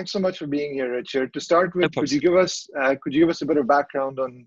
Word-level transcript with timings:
Thanks 0.00 0.12
so 0.12 0.18
much 0.18 0.38
for 0.38 0.46
being 0.46 0.72
here, 0.72 0.92
Richard. 0.92 1.30
To 1.34 1.40
start 1.42 1.74
with, 1.74 1.94
could 1.94 2.10
you 2.10 2.20
give 2.20 2.34
us 2.34 2.66
uh, 2.80 2.94
could 3.02 3.12
you 3.12 3.20
give 3.20 3.28
us 3.28 3.42
a 3.42 3.44
bit 3.44 3.58
of 3.58 3.66
background 3.66 4.18
on 4.18 4.46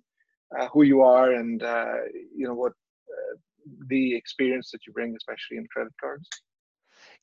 uh, 0.60 0.68
who 0.74 0.82
you 0.82 1.04
are 1.04 1.33
and 1.33 1.62
uh, 1.62 1.94
you 2.36 2.48
know 2.48 2.56
what 2.56 2.72
uh, 2.72 3.36
the 3.86 4.16
experience 4.16 4.71
that 4.71 4.79
you 4.88 4.94
bring, 4.94 5.16
especially 5.16 5.58
in 5.58 5.68
credit 5.71 5.94
cards? 6.02 6.28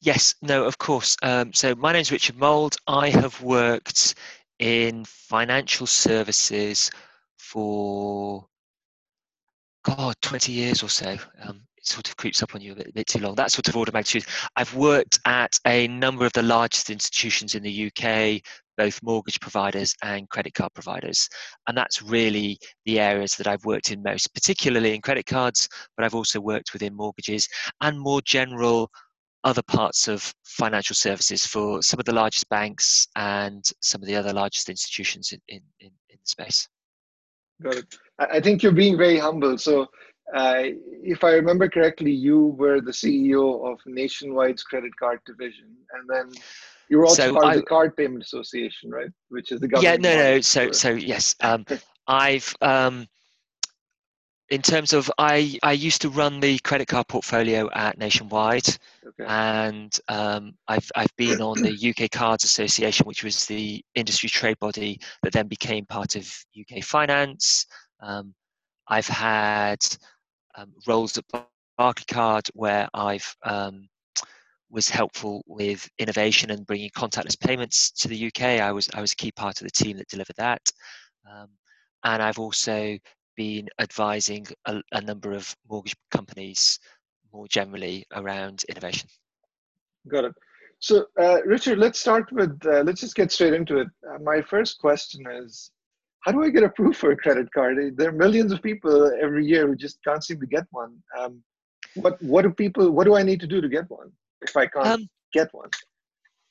Yes, 0.00 0.36
no, 0.42 0.62
of 0.62 0.78
course. 0.78 1.16
Um, 1.24 1.52
so 1.52 1.74
my 1.74 1.92
name 1.92 2.02
is 2.02 2.12
Richard 2.12 2.38
Mould. 2.38 2.76
I 2.86 3.08
have 3.08 3.42
worked 3.42 4.14
in 4.60 5.04
financial 5.06 5.88
services 5.88 6.88
for 7.36 8.46
God, 9.84 10.14
20 10.22 10.52
years 10.52 10.84
or 10.84 10.88
so. 10.88 11.16
Um, 11.42 11.62
sort 11.82 12.08
of 12.08 12.16
creeps 12.16 12.42
up 12.42 12.54
on 12.54 12.60
you 12.60 12.72
a 12.72 12.76
bit, 12.76 12.88
a 12.88 12.92
bit, 12.92 13.06
too 13.06 13.18
long. 13.18 13.34
That 13.34 13.52
sort 13.52 13.68
of 13.68 13.76
order 13.76 13.90
of 13.90 13.94
magnitude. 13.94 14.24
I've 14.56 14.74
worked 14.74 15.18
at 15.24 15.58
a 15.66 15.88
number 15.88 16.26
of 16.26 16.32
the 16.32 16.42
largest 16.42 16.90
institutions 16.90 17.54
in 17.54 17.62
the 17.62 17.90
UK, 17.90 18.42
both 18.76 19.02
mortgage 19.02 19.40
providers 19.40 19.94
and 20.02 20.28
credit 20.28 20.54
card 20.54 20.72
providers. 20.74 21.28
And 21.68 21.76
that's 21.76 22.02
really 22.02 22.58
the 22.84 23.00
areas 23.00 23.36
that 23.36 23.46
I've 23.46 23.64
worked 23.64 23.90
in 23.90 24.02
most, 24.02 24.32
particularly 24.34 24.94
in 24.94 25.00
credit 25.00 25.26
cards, 25.26 25.68
but 25.96 26.04
I've 26.04 26.14
also 26.14 26.40
worked 26.40 26.72
within 26.72 26.94
mortgages 26.94 27.48
and 27.80 27.98
more 27.98 28.20
general 28.22 28.90
other 29.44 29.62
parts 29.62 30.06
of 30.08 30.34
financial 30.44 30.94
services 30.94 31.46
for 31.46 31.82
some 31.82 31.98
of 31.98 32.04
the 32.04 32.14
largest 32.14 32.48
banks 32.50 33.06
and 33.16 33.64
some 33.80 34.02
of 34.02 34.06
the 34.06 34.16
other 34.16 34.32
largest 34.32 34.68
institutions 34.68 35.32
in, 35.32 35.40
in, 35.48 35.62
in, 35.80 35.90
in 36.10 36.18
the 36.22 36.26
space. 36.26 36.68
Got 37.62 37.76
it. 37.76 37.94
I 38.18 38.40
think 38.40 38.62
you're 38.62 38.72
being 38.72 38.96
very 38.96 39.18
humble. 39.18 39.58
So, 39.58 39.86
if 40.34 41.24
I 41.24 41.32
remember 41.32 41.68
correctly, 41.68 42.12
you 42.12 42.48
were 42.58 42.80
the 42.80 42.92
CEO 42.92 43.70
of 43.70 43.78
Nationwide's 43.86 44.62
credit 44.62 44.94
card 44.96 45.20
division, 45.26 45.68
and 45.92 46.08
then 46.08 46.32
you 46.88 46.98
were 46.98 47.06
also 47.06 47.28
so 47.28 47.32
part 47.34 47.44
I, 47.44 47.50
of 47.54 47.60
the 47.60 47.66
Card 47.66 47.96
Payment 47.96 48.22
Association, 48.22 48.90
right? 48.90 49.10
Which 49.28 49.52
is 49.52 49.60
the 49.60 49.68
government. 49.68 50.04
Yeah, 50.04 50.14
no, 50.14 50.34
no. 50.34 50.40
So, 50.40 50.72
so 50.72 50.90
yes, 50.90 51.34
um, 51.40 51.64
I've 52.06 52.54
um, 52.60 53.06
in 54.50 54.62
terms 54.62 54.92
of 54.92 55.10
I, 55.16 55.56
I 55.62 55.72
used 55.72 56.02
to 56.02 56.08
run 56.08 56.40
the 56.40 56.58
credit 56.58 56.88
card 56.88 57.06
portfolio 57.06 57.70
at 57.72 57.98
Nationwide, 57.98 58.66
okay. 59.06 59.24
and 59.26 59.96
um, 60.08 60.54
I've 60.66 60.90
I've 60.96 61.14
been 61.16 61.40
on 61.40 61.62
the 61.62 61.94
UK 62.04 62.10
Cards 62.10 62.44
Association, 62.44 63.06
which 63.06 63.22
was 63.22 63.46
the 63.46 63.84
industry 63.94 64.28
trade 64.28 64.58
body 64.58 65.00
that 65.22 65.32
then 65.32 65.46
became 65.46 65.86
part 65.86 66.16
of 66.16 66.28
UK 66.58 66.82
Finance. 66.82 67.66
Um, 68.00 68.34
I've 68.88 69.06
had 69.06 69.78
um, 70.56 70.72
roles 70.86 71.18
at 71.18 71.24
Barclaycard 71.78 72.50
where 72.54 72.88
I've 72.94 73.34
um, 73.44 73.88
was 74.70 74.88
helpful 74.88 75.42
with 75.46 75.88
innovation 75.98 76.50
and 76.50 76.66
bringing 76.66 76.90
contactless 76.90 77.38
payments 77.38 77.90
to 77.92 78.08
the 78.08 78.26
UK. 78.26 78.42
I 78.60 78.72
was 78.72 78.88
I 78.94 79.00
was 79.00 79.12
a 79.12 79.16
key 79.16 79.32
part 79.32 79.60
of 79.60 79.66
the 79.66 79.84
team 79.84 79.96
that 79.96 80.08
delivered 80.08 80.36
that, 80.36 80.62
um, 81.30 81.48
and 82.04 82.22
I've 82.22 82.38
also 82.38 82.98
been 83.36 83.68
advising 83.80 84.46
a, 84.66 84.82
a 84.92 85.00
number 85.00 85.32
of 85.32 85.54
mortgage 85.68 85.96
companies 86.10 86.78
more 87.32 87.46
generally 87.48 88.04
around 88.14 88.64
innovation. 88.68 89.08
Got 90.08 90.24
it. 90.26 90.32
So, 90.78 91.06
uh, 91.20 91.42
Richard, 91.44 91.78
let's 91.78 92.00
start 92.00 92.32
with, 92.32 92.58
uh, 92.64 92.82
let's 92.82 93.00
just 93.00 93.14
get 93.14 93.30
straight 93.30 93.52
into 93.52 93.78
it. 93.78 93.88
Uh, 94.08 94.18
my 94.22 94.40
first 94.40 94.78
question 94.78 95.24
is 95.30 95.70
how 96.22 96.32
do 96.32 96.42
I 96.42 96.50
get 96.50 96.62
approved 96.62 96.98
for 96.98 97.12
a 97.12 97.16
credit 97.16 97.52
card? 97.52 97.96
There 97.96 98.08
are 98.08 98.12
millions 98.12 98.52
of 98.52 98.62
people 98.62 99.10
every 99.20 99.46
year 99.46 99.66
who 99.66 99.74
just 99.74 100.02
can't 100.04 100.22
seem 100.22 100.40
to 100.40 100.46
get 100.46 100.66
one. 100.70 100.96
Um, 101.18 101.42
what, 101.94 102.22
what 102.22 102.42
do 102.42 102.50
people, 102.50 102.90
what 102.90 103.04
do 103.04 103.16
I 103.16 103.22
need 103.22 103.40
to 103.40 103.46
do 103.46 103.60
to 103.60 103.68
get 103.68 103.90
one 103.90 104.12
if 104.42 104.56
I 104.56 104.66
can't 104.66 104.86
um, 104.86 105.08
get 105.32 105.52
one? 105.52 105.70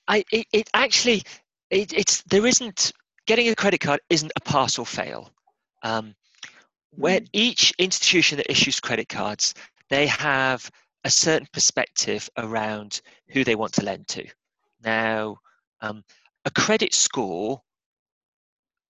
I, 0.08 0.24
it, 0.32 0.48
it 0.52 0.70
actually, 0.74 1.24
it, 1.70 1.94
it's, 1.94 2.24
there 2.24 2.46
isn't, 2.46 2.92
getting 3.28 3.50
a 3.50 3.56
credit 3.56 3.80
card 3.80 4.00
isn't 4.10 4.32
a 4.36 4.42
pass 4.42 4.80
or 4.80 4.86
fail. 4.86 5.30
Um, 5.84 6.16
where 6.92 7.20
mm. 7.20 7.28
each 7.32 7.74
institution 7.78 8.38
that 8.38 8.52
issues 8.52 8.80
credit 8.80 9.08
cards, 9.08 9.54
they 9.90 10.08
have 10.08 10.70
a 11.04 11.10
certain 11.10 11.48
perspective 11.54 12.30
around 12.38 13.02
who 13.30 13.44
they 13.44 13.56
want 13.56 13.74
to 13.74 13.86
lend 13.86 14.08
to. 14.08 14.26
Now, 14.84 15.38
um, 15.82 16.04
a 16.46 16.52
credit 16.52 16.94
score, 16.94 17.62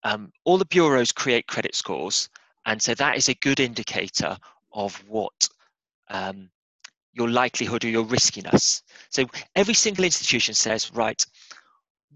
um, 0.04 0.32
all 0.44 0.58
the 0.58 0.64
bureaus 0.66 1.12
create 1.12 1.46
credit 1.46 1.74
scores, 1.74 2.28
and 2.66 2.80
so 2.80 2.94
that 2.94 3.16
is 3.16 3.28
a 3.28 3.34
good 3.34 3.60
indicator 3.60 4.36
of 4.72 4.96
what 5.08 5.48
um, 6.08 6.50
your 7.12 7.28
likelihood 7.28 7.84
or 7.84 7.88
your 7.88 8.04
riskiness. 8.04 8.82
So 9.10 9.24
every 9.56 9.74
single 9.74 10.04
institution 10.04 10.54
says, 10.54 10.92
right, 10.94 11.24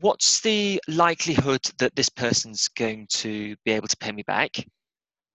what's 0.00 0.40
the 0.40 0.80
likelihood 0.88 1.62
that 1.78 1.94
this 1.96 2.08
person's 2.08 2.68
going 2.68 3.06
to 3.10 3.56
be 3.64 3.72
able 3.72 3.88
to 3.88 3.96
pay 3.96 4.12
me 4.12 4.22
back? 4.22 4.56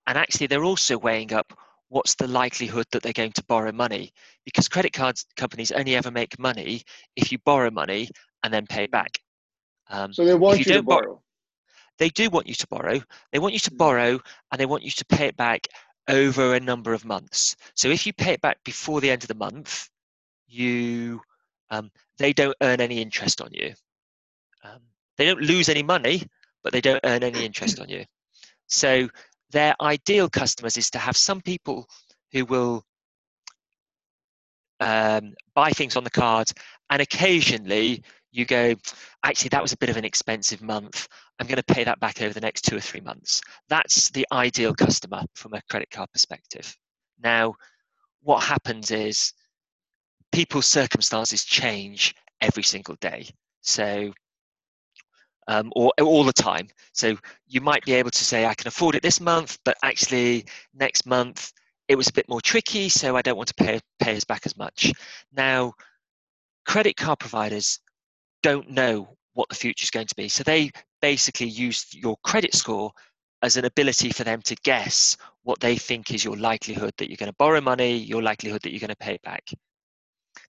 And 0.07 0.17
actually, 0.17 0.47
they're 0.47 0.63
also 0.63 0.97
weighing 0.97 1.33
up 1.33 1.53
what's 1.89 2.15
the 2.15 2.27
likelihood 2.27 2.85
that 2.91 3.03
they're 3.03 3.13
going 3.13 3.31
to 3.33 3.43
borrow 3.45 3.71
money 3.71 4.11
because 4.45 4.67
credit 4.67 4.93
cards 4.93 5.25
companies 5.37 5.71
only 5.71 5.95
ever 5.95 6.11
make 6.11 6.37
money 6.39 6.83
if 7.15 7.31
you 7.31 7.39
borrow 7.45 7.71
money 7.71 8.09
and 8.43 8.53
then 8.53 8.65
pay 8.67 8.87
back. 8.87 9.19
Um, 9.89 10.13
so 10.13 10.23
they 10.23 10.35
want 10.35 10.59
you, 10.59 10.65
you 10.65 10.79
to 10.79 10.83
borrow. 10.83 11.01
borrow. 11.01 11.23
They 11.99 12.09
do 12.09 12.29
want 12.29 12.47
you 12.47 12.55
to 12.55 12.67
borrow. 12.67 13.01
They 13.31 13.39
want 13.39 13.53
you 13.53 13.59
to 13.59 13.69
hmm. 13.69 13.77
borrow 13.77 14.19
and 14.51 14.59
they 14.59 14.65
want 14.65 14.83
you 14.83 14.91
to 14.91 15.05
pay 15.05 15.27
it 15.27 15.37
back 15.37 15.67
over 16.07 16.55
a 16.55 16.59
number 16.59 16.93
of 16.93 17.05
months. 17.05 17.55
So 17.75 17.89
if 17.89 18.07
you 18.07 18.13
pay 18.13 18.33
it 18.33 18.41
back 18.41 18.57
before 18.63 18.99
the 18.99 19.11
end 19.11 19.23
of 19.23 19.27
the 19.27 19.35
month, 19.35 19.89
you 20.47 21.21
um, 21.69 21.91
they 22.17 22.33
don't 22.33 22.55
earn 22.61 22.81
any 22.81 22.99
interest 22.99 23.41
on 23.41 23.49
you. 23.51 23.73
Um, 24.63 24.79
they 25.17 25.25
don't 25.25 25.41
lose 25.41 25.69
any 25.69 25.83
money, 25.83 26.23
but 26.63 26.73
they 26.73 26.81
don't 26.81 26.99
earn 27.03 27.23
any 27.23 27.45
interest 27.45 27.79
on 27.79 27.89
you. 27.89 28.05
So 28.67 29.07
their 29.51 29.75
ideal 29.79 30.29
customers 30.29 30.77
is 30.77 30.89
to 30.91 30.97
have 30.97 31.15
some 31.15 31.41
people 31.41 31.87
who 32.31 32.45
will 32.45 32.83
um, 34.79 35.33
buy 35.53 35.71
things 35.71 35.95
on 35.95 36.03
the 36.03 36.09
card 36.09 36.51
and 36.89 37.01
occasionally 37.01 38.03
you 38.31 38.45
go 38.45 38.75
actually 39.23 39.49
that 39.49 39.61
was 39.61 39.73
a 39.73 39.77
bit 39.77 39.89
of 39.89 39.97
an 39.97 40.05
expensive 40.05 40.61
month 40.61 41.07
i'm 41.39 41.47
going 41.47 41.57
to 41.57 41.73
pay 41.73 41.83
that 41.83 41.99
back 41.99 42.21
over 42.21 42.33
the 42.33 42.41
next 42.41 42.61
two 42.61 42.75
or 42.75 42.81
three 42.81 43.01
months 43.01 43.41
that's 43.67 44.09
the 44.11 44.25
ideal 44.31 44.73
customer 44.73 45.23
from 45.35 45.53
a 45.53 45.61
credit 45.69 45.89
card 45.91 46.09
perspective 46.11 46.75
now 47.21 47.53
what 48.21 48.43
happens 48.43 48.91
is 48.91 49.33
people's 50.31 50.67
circumstances 50.67 51.43
change 51.43 52.15
every 52.41 52.63
single 52.63 52.95
day 53.01 53.27
so 53.61 54.11
um, 55.49 55.73
or 55.75 55.91
all 55.99 56.23
the 56.23 56.31
time. 56.31 56.67
So 56.93 57.17
you 57.47 57.59
might 57.59 57.83
be 57.83 57.93
able 57.93 58.11
to 58.11 58.23
say, 58.23 58.45
I 58.45 58.53
can 58.53 58.67
afford 58.67 58.95
it 58.95 59.01
this 59.01 59.19
month, 59.19 59.57
but 59.65 59.75
actually 59.83 60.45
next 60.75 61.07
month 61.07 61.51
it 61.87 61.95
was 61.95 62.07
a 62.07 62.13
bit 62.13 62.29
more 62.29 62.39
tricky, 62.39 62.87
so 62.87 63.17
I 63.17 63.23
don't 63.23 63.35
want 63.35 63.49
to 63.49 63.55
pay, 63.55 63.79
pay 63.99 64.15
us 64.15 64.23
back 64.23 64.45
as 64.45 64.55
much. 64.55 64.93
Now, 65.33 65.73
credit 66.67 66.95
card 66.95 67.17
providers 67.17 67.79
don't 68.43 68.69
know 68.69 69.15
what 69.33 69.49
the 69.49 69.55
future 69.55 69.83
is 69.83 69.91
going 69.91 70.07
to 70.07 70.15
be. 70.15 70.27
So 70.27 70.43
they 70.43 70.71
basically 71.01 71.47
use 71.47 71.85
your 71.93 72.17
credit 72.23 72.53
score 72.53 72.91
as 73.41 73.57
an 73.57 73.65
ability 73.65 74.11
for 74.11 74.23
them 74.23 74.41
to 74.41 74.55
guess 74.63 75.15
what 75.43 75.59
they 75.59 75.77
think 75.77 76.13
is 76.13 76.25
your 76.25 76.35
likelihood 76.37 76.93
that 76.97 77.09
you're 77.09 77.17
going 77.17 77.31
to 77.31 77.35
borrow 77.37 77.61
money, 77.61 77.95
your 77.97 78.21
likelihood 78.21 78.61
that 78.63 78.71
you're 78.71 78.79
going 78.79 78.89
to 78.89 78.95
pay 78.97 79.13
it 79.13 79.21
back. 79.21 79.43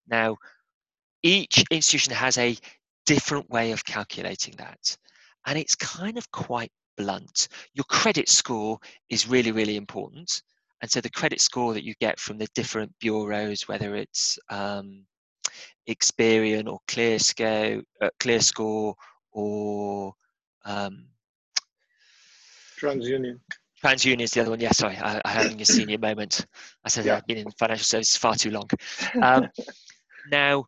Now, 0.09 0.37
each 1.23 1.65
institution 1.71 2.13
has 2.15 2.37
a 2.39 2.57
different 3.07 3.49
way 3.51 3.73
of 3.73 3.85
calculating 3.85 4.55
that. 4.59 4.97
And 5.47 5.59
it's 5.59 5.75
kind 5.77 6.19
of 6.19 6.31
quite 6.33 6.73
blunt. 6.97 7.49
Your 7.75 7.85
credit 7.85 8.29
score 8.29 8.79
is 9.09 9.29
really, 9.29 9.53
really 9.53 9.77
important. 9.77 10.43
And 10.83 10.91
so 10.91 11.01
the 11.01 11.11
credit 11.11 11.41
score 11.41 11.75
that 11.75 11.85
you 11.85 11.95
get 12.01 12.19
from 12.19 12.39
the 12.39 12.49
different 12.55 12.93
bureaus, 13.01 13.69
whether 13.69 13.95
it's 13.95 14.39
um, 14.49 15.05
Experian 15.89 16.69
or 16.69 16.79
ClearScore, 16.89 17.83
uh, 18.01 18.11
ClearScore 18.19 18.95
or 19.33 20.15
um, 20.65 21.07
TransUnion. 22.81 23.41
TransUnion 23.83 24.21
is 24.21 24.31
the 24.33 24.41
other 24.41 24.51
one. 24.51 24.61
Yeah, 24.61 24.73
sorry, 24.73 24.97
I, 24.97 25.21
I 25.25 25.31
having 25.31 25.61
a 25.61 25.65
senior 25.77 25.99
moment. 25.99 26.47
I 26.85 26.89
said 26.89 27.07
yeah. 27.07 27.17
I've 27.17 27.27
been 27.27 27.39
in 27.39 27.51
financial 27.53 27.85
services 27.85 28.17
far 28.17 28.35
too 28.35 28.51
long. 28.51 28.69
Um, 29.23 29.49
now, 30.31 30.67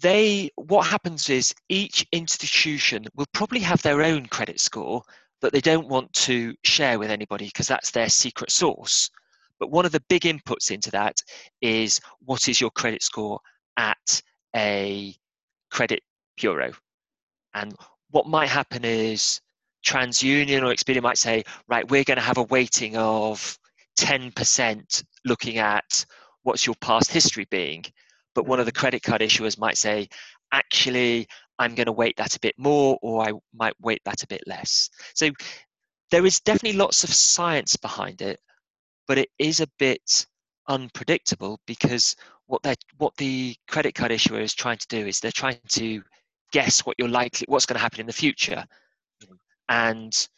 they 0.00 0.50
what 0.56 0.86
happens 0.86 1.30
is 1.30 1.54
each 1.68 2.06
institution 2.12 3.06
will 3.14 3.26
probably 3.32 3.60
have 3.60 3.82
their 3.82 4.02
own 4.02 4.26
credit 4.26 4.60
score 4.60 5.02
that 5.40 5.52
they 5.52 5.60
don't 5.60 5.88
want 5.88 6.12
to 6.14 6.54
share 6.64 6.98
with 6.98 7.10
anybody 7.10 7.46
because 7.46 7.68
that's 7.68 7.90
their 7.90 8.08
secret 8.08 8.50
source 8.50 9.10
but 9.60 9.70
one 9.70 9.86
of 9.86 9.92
the 9.92 10.02
big 10.08 10.22
inputs 10.22 10.70
into 10.70 10.90
that 10.90 11.16
is 11.60 12.00
what 12.20 12.48
is 12.48 12.60
your 12.60 12.70
credit 12.70 13.02
score 13.02 13.38
at 13.76 14.22
a 14.54 15.14
credit 15.70 16.02
bureau 16.36 16.72
and 17.54 17.74
what 18.10 18.26
might 18.26 18.48
happen 18.48 18.84
is 18.84 19.40
TransUnion 19.86 20.62
or 20.62 20.74
Experian 20.74 21.02
might 21.02 21.18
say, 21.18 21.44
right, 21.68 21.88
we're 21.88 22.04
going 22.04 22.16
to 22.16 22.22
have 22.22 22.38
a 22.38 22.42
weighting 22.44 22.96
of 22.96 23.58
10% 23.98 25.04
looking 25.24 25.58
at 25.58 26.04
what's 26.42 26.66
your 26.66 26.74
past 26.80 27.10
history 27.10 27.46
being. 27.50 27.84
But 28.34 28.46
one 28.46 28.60
of 28.60 28.66
the 28.66 28.72
credit 28.72 29.02
card 29.02 29.20
issuers 29.20 29.58
might 29.58 29.76
say, 29.76 30.08
actually, 30.52 31.26
I'm 31.58 31.74
going 31.74 31.86
to 31.86 31.92
weight 31.92 32.16
that 32.16 32.36
a 32.36 32.40
bit 32.40 32.54
more 32.58 32.98
or 33.02 33.28
I 33.28 33.32
might 33.54 33.74
weight 33.80 34.02
that 34.04 34.22
a 34.22 34.26
bit 34.26 34.42
less. 34.46 34.90
So 35.14 35.30
there 36.10 36.26
is 36.26 36.40
definitely 36.40 36.78
lots 36.78 37.04
of 37.04 37.12
science 37.12 37.76
behind 37.76 38.22
it, 38.22 38.40
but 39.06 39.18
it 39.18 39.28
is 39.38 39.60
a 39.60 39.68
bit 39.78 40.26
unpredictable 40.68 41.60
because 41.66 42.16
what 42.46 42.62
they 42.62 42.74
what 42.98 43.16
the 43.16 43.54
credit 43.68 43.94
card 43.94 44.12
issuer 44.12 44.40
is 44.40 44.54
trying 44.54 44.78
to 44.78 44.86
do 44.88 45.06
is 45.06 45.20
they're 45.20 45.32
trying 45.32 45.58
to 45.68 46.02
guess 46.52 46.80
what 46.80 46.96
you're 46.98 47.08
likely 47.08 47.46
what's 47.48 47.66
going 47.66 47.76
to 47.76 47.82
happen 47.82 48.00
in 48.00 48.06
the 48.06 48.12
future. 48.12 48.64
And 49.68 50.28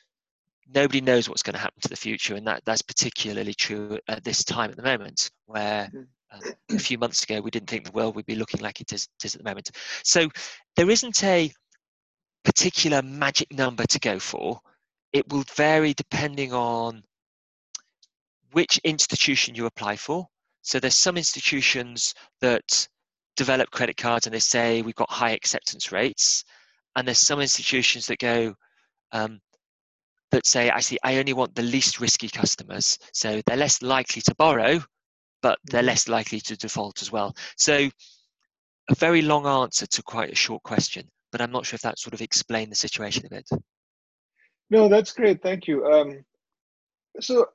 nobody 0.72 1.00
knows 1.00 1.28
what's 1.28 1.42
going 1.42 1.54
to 1.54 1.60
happen 1.60 1.80
to 1.80 1.88
the 1.88 1.96
future 1.96 2.34
and 2.34 2.46
that 2.46 2.62
that's 2.64 2.82
particularly 2.82 3.54
true 3.54 3.98
at 4.08 4.24
this 4.24 4.44
time 4.44 4.70
at 4.70 4.76
the 4.76 4.82
moment 4.82 5.30
where 5.46 5.90
mm-hmm. 5.94 6.48
uh, 6.48 6.74
a 6.74 6.78
few 6.78 6.98
months 6.98 7.22
ago 7.22 7.40
we 7.40 7.50
didn't 7.50 7.68
think 7.68 7.84
the 7.84 7.92
world 7.92 8.16
would 8.16 8.26
be 8.26 8.34
looking 8.34 8.60
like 8.60 8.80
it 8.80 8.92
is, 8.92 9.08
it 9.18 9.26
is 9.26 9.34
at 9.34 9.42
the 9.42 9.48
moment. 9.48 9.70
So 10.02 10.28
there 10.74 10.90
isn't 10.90 11.22
a 11.22 11.52
particular 12.44 13.02
magic 13.02 13.52
number 13.52 13.84
to 13.84 13.98
go 14.00 14.18
for. 14.18 14.60
It 15.12 15.28
will 15.32 15.44
vary 15.54 15.94
depending 15.94 16.52
on 16.52 17.02
which 18.56 18.80
institution 18.84 19.54
you 19.54 19.66
apply 19.66 19.94
for 19.96 20.26
so 20.62 20.80
there's 20.80 20.96
some 20.96 21.16
institutions 21.16 22.14
that 22.40 22.88
develop 23.36 23.70
credit 23.70 23.96
cards 23.96 24.26
and 24.26 24.34
they 24.34 24.40
say 24.40 24.82
we've 24.82 24.94
got 24.94 25.10
high 25.10 25.30
acceptance 25.30 25.92
rates 25.92 26.44
and 26.96 27.06
there's 27.06 27.18
some 27.18 27.40
institutions 27.40 28.06
that 28.06 28.18
go 28.18 28.54
um, 29.12 29.40
that 30.32 30.46
say, 30.46 30.68
actually, 30.68 30.98
I 31.04 31.18
only 31.18 31.34
want 31.34 31.54
the 31.54 31.62
least 31.62 32.00
risky 32.00 32.28
customers. 32.28 32.98
So 33.12 33.40
they're 33.46 33.56
less 33.56 33.82
likely 33.82 34.22
to 34.22 34.34
borrow, 34.36 34.82
but 35.42 35.58
they're 35.64 35.80
mm-hmm. 35.80 35.86
less 35.86 36.08
likely 36.08 36.40
to 36.40 36.56
default 36.56 37.02
as 37.02 37.12
well. 37.12 37.34
So 37.56 37.88
a 38.88 38.94
very 38.96 39.22
long 39.22 39.46
answer 39.46 39.86
to 39.86 40.02
quite 40.02 40.32
a 40.32 40.36
short 40.36 40.62
question, 40.62 41.08
but 41.32 41.40
I'm 41.40 41.52
not 41.52 41.66
sure 41.66 41.76
if 41.76 41.82
that 41.82 41.98
sort 41.98 42.14
of 42.14 42.22
explained 42.22 42.72
the 42.72 42.76
situation 42.76 43.26
a 43.26 43.30
bit. 43.30 43.48
No, 44.70 44.88
that's 44.88 45.12
great. 45.12 45.42
Thank 45.42 45.68
you. 45.68 45.86
Um, 45.86 46.24
so, 47.20 47.46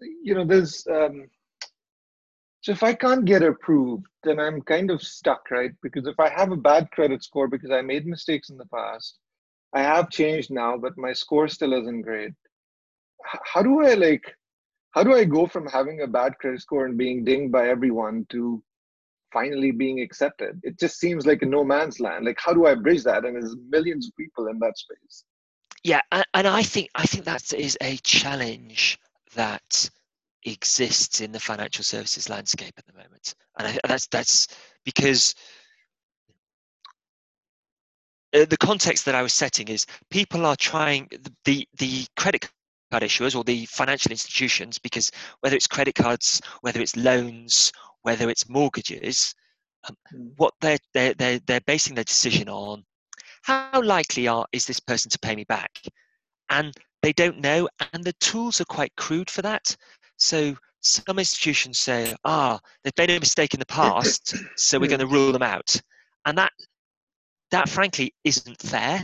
you 0.00 0.34
know, 0.34 0.44
there's, 0.44 0.86
um, 0.86 1.28
so 2.60 2.72
if 2.72 2.82
I 2.82 2.94
can't 2.94 3.24
get 3.24 3.42
approved, 3.42 4.06
then 4.24 4.40
I'm 4.40 4.60
kind 4.62 4.90
of 4.90 5.00
stuck, 5.00 5.50
right? 5.50 5.70
Because 5.82 6.06
if 6.06 6.18
I 6.18 6.28
have 6.30 6.50
a 6.50 6.56
bad 6.56 6.90
credit 6.90 7.22
score 7.22 7.46
because 7.46 7.70
I 7.70 7.80
made 7.80 8.06
mistakes 8.06 8.50
in 8.50 8.56
the 8.56 8.66
past, 8.66 9.18
I 9.72 9.82
have 9.82 10.10
changed 10.10 10.50
now, 10.50 10.76
but 10.76 10.98
my 10.98 11.12
score 11.12 11.48
still 11.48 11.72
isn't 11.74 12.02
great. 12.02 12.32
How 13.22 13.62
do 13.62 13.84
I 13.84 13.94
like? 13.94 14.24
How 14.92 15.04
do 15.04 15.12
I 15.12 15.24
go 15.24 15.46
from 15.46 15.66
having 15.66 16.00
a 16.00 16.06
bad 16.06 16.38
credit 16.38 16.60
score 16.60 16.86
and 16.86 16.96
being 16.96 17.24
dinged 17.24 17.52
by 17.52 17.68
everyone 17.68 18.26
to 18.30 18.62
finally 19.32 19.70
being 19.70 20.00
accepted? 20.00 20.58
It 20.62 20.78
just 20.78 20.98
seems 20.98 21.26
like 21.26 21.42
a 21.42 21.46
no 21.46 21.62
man's 21.62 22.00
land. 22.00 22.24
Like, 22.24 22.38
how 22.40 22.52
do 22.52 22.66
I 22.66 22.74
bridge 22.74 23.04
that? 23.04 23.24
And 23.24 23.34
there's 23.34 23.56
millions 23.68 24.08
of 24.08 24.16
people 24.16 24.48
in 24.48 24.58
that 24.60 24.78
space. 24.78 25.24
Yeah, 25.84 26.00
and 26.10 26.48
I 26.48 26.62
think 26.62 26.90
I 26.96 27.04
think 27.06 27.26
that 27.26 27.52
is 27.52 27.78
a 27.80 27.96
challenge 27.98 28.98
that 29.36 29.90
exists 30.44 31.20
in 31.20 31.32
the 31.32 31.40
financial 31.40 31.84
services 31.84 32.28
landscape 32.28 32.74
at 32.76 32.86
the 32.86 32.92
moment, 32.92 33.34
and 33.58 33.68
I, 33.68 33.78
that's 33.86 34.06
that's 34.08 34.48
because 34.84 35.34
uh, 38.34 38.44
the 38.44 38.56
context 38.56 39.04
that 39.04 39.14
I 39.14 39.22
was 39.22 39.32
setting 39.32 39.68
is 39.68 39.86
people 40.10 40.46
are 40.46 40.56
trying 40.56 41.08
the 41.44 41.66
the 41.78 42.06
credit 42.16 42.48
card 42.90 43.02
issuers 43.02 43.36
or 43.36 43.44
the 43.44 43.66
financial 43.66 44.10
institutions 44.10 44.78
because 44.78 45.10
whether 45.40 45.56
it's 45.56 45.66
credit 45.66 45.94
cards, 45.94 46.40
whether 46.60 46.80
it's 46.80 46.96
loans, 46.96 47.72
whether 48.02 48.28
it's 48.28 48.48
mortgages, 48.48 49.34
um, 49.88 49.96
mm. 50.14 50.32
what 50.36 50.54
they're, 50.60 50.78
they're 50.94 51.14
they're 51.14 51.40
they're 51.46 51.60
basing 51.60 51.94
their 51.94 52.04
decision 52.04 52.48
on 52.48 52.84
how 53.42 53.80
likely 53.82 54.28
are 54.28 54.46
is 54.52 54.66
this 54.66 54.80
person 54.80 55.10
to 55.10 55.18
pay 55.18 55.36
me 55.36 55.44
back, 55.44 55.80
and 56.50 56.74
they 57.02 57.12
don't 57.12 57.40
know, 57.40 57.68
and 57.92 58.04
the 58.04 58.14
tools 58.14 58.60
are 58.60 58.66
quite 58.66 58.94
crude 58.96 59.30
for 59.30 59.42
that. 59.42 59.76
So 60.16 60.56
some 60.80 61.18
institutions 61.18 61.78
say, 61.78 62.14
ah, 62.24 62.58
they've 62.82 62.92
made 62.96 63.10
a 63.10 63.20
mistake 63.20 63.54
in 63.54 63.60
the 63.60 63.66
past, 63.66 64.34
so 64.56 64.78
we're 64.78 64.88
going 64.88 65.00
to 65.00 65.06
rule 65.06 65.32
them 65.32 65.42
out, 65.42 65.80
and 66.24 66.38
that 66.38 66.52
that 67.50 67.68
frankly 67.68 68.14
isn't 68.24 68.60
fair, 68.60 69.02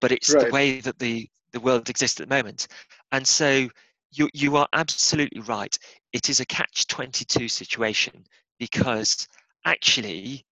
but 0.00 0.12
it's 0.12 0.32
right. 0.32 0.46
the 0.46 0.52
way 0.52 0.80
that 0.80 0.98
the, 0.98 1.28
the 1.52 1.60
world 1.60 1.88
exists 1.90 2.20
at 2.20 2.28
the 2.28 2.34
moment. 2.34 2.68
And 3.12 3.26
so 3.26 3.68
you, 4.12 4.28
you 4.32 4.56
are 4.56 4.68
absolutely 4.72 5.40
right. 5.40 5.76
It 6.12 6.28
is 6.28 6.40
a 6.40 6.46
catch 6.46 6.86
22 6.86 7.48
situation 7.48 8.24
because 8.58 9.26
actually, 9.64 10.44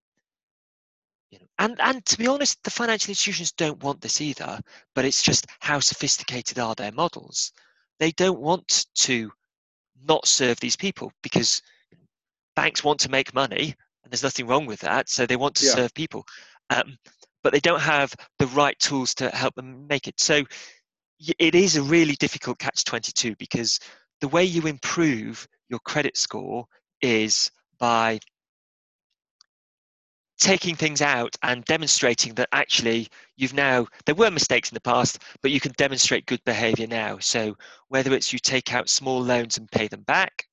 you 1.33 1.39
know, 1.41 1.47
and, 1.59 1.81
and 1.81 2.07
to 2.07 2.19
be 2.19 2.29
honest, 2.29 2.63
the 2.63 2.71
financial 2.71 3.11
institutions 3.11 3.51
don't 3.53 3.83
want 3.83 4.01
this 4.01 4.21
either, 4.21 4.61
but 4.95 5.05
it's 5.05 5.23
just 5.23 5.47
how 5.59 5.81
sophisticated 5.81 6.61
are 6.61 6.75
their 6.77 6.93
models. 6.93 7.53
They 7.99 8.13
don't 8.13 8.41
want 8.41 8.87
to 8.97 9.33
not 10.07 10.29
serve 10.29 10.61
these 10.61 10.77
people 10.77 11.11
because 11.23 11.63
banks 12.55 12.85
want 12.85 13.01
to 13.01 13.11
make 13.11 13.35
money 13.35 13.75
and 14.05 14.13
there's 14.13 14.23
nothing 14.23 14.47
wrong 14.47 14.67
with 14.67 14.81
that. 14.81 15.09
So 15.09 15.27
they 15.27 15.37
want 15.37 15.57
to 15.57 15.67
yeah. 15.67 15.73
serve 15.73 15.95
people 15.95 16.25
um, 16.71 16.97
but 17.43 17.53
they 17.53 17.61
don't 17.61 17.81
have 17.81 18.15
the 18.39 18.47
right 18.49 18.79
tools 18.79 19.15
to 19.17 19.31
help 19.31 19.55
them 19.55 19.87
make 19.89 20.07
it. 20.07 20.19
So 20.21 20.45
it 21.39 21.55
is 21.55 21.77
a 21.77 21.83
really 21.83 22.15
difficult 22.15 22.59
catch 22.59 22.85
22 22.85 23.37
because 23.37 23.79
the 24.21 24.29
way 24.29 24.45
you 24.45 24.67
improve 24.67 25.47
your 25.69 25.81
credit 25.81 26.17
score 26.17 26.67
is 27.01 27.51
by 27.79 28.21
taking 30.43 30.75
things 30.75 31.01
out 31.01 31.37
and 31.43 31.65
demonstrating 31.67 32.35
that 32.35 32.49
actually 32.53 33.07
you've 33.37 33.55
now 33.55 33.87
there 34.07 34.15
were 34.15 34.31
mistakes 34.31 34.71
in 34.71 34.75
the 34.75 34.81
past 34.81 35.21
but 35.41 35.53
you 35.53 35.61
can 35.61 35.73
demonstrate 35.77 36.27
good 36.27 36.43
behavior 36.45 36.87
now 36.87 37.17
so 37.19 37.57
whether 37.89 38.13
it's 38.13 38.33
you 38.33 38.39
take 38.41 38.75
out 38.75 38.89
small 38.89 39.21
loans 39.23 39.57
and 39.57 39.71
pay 39.71 39.87
them 39.87 40.03
back 40.03 40.47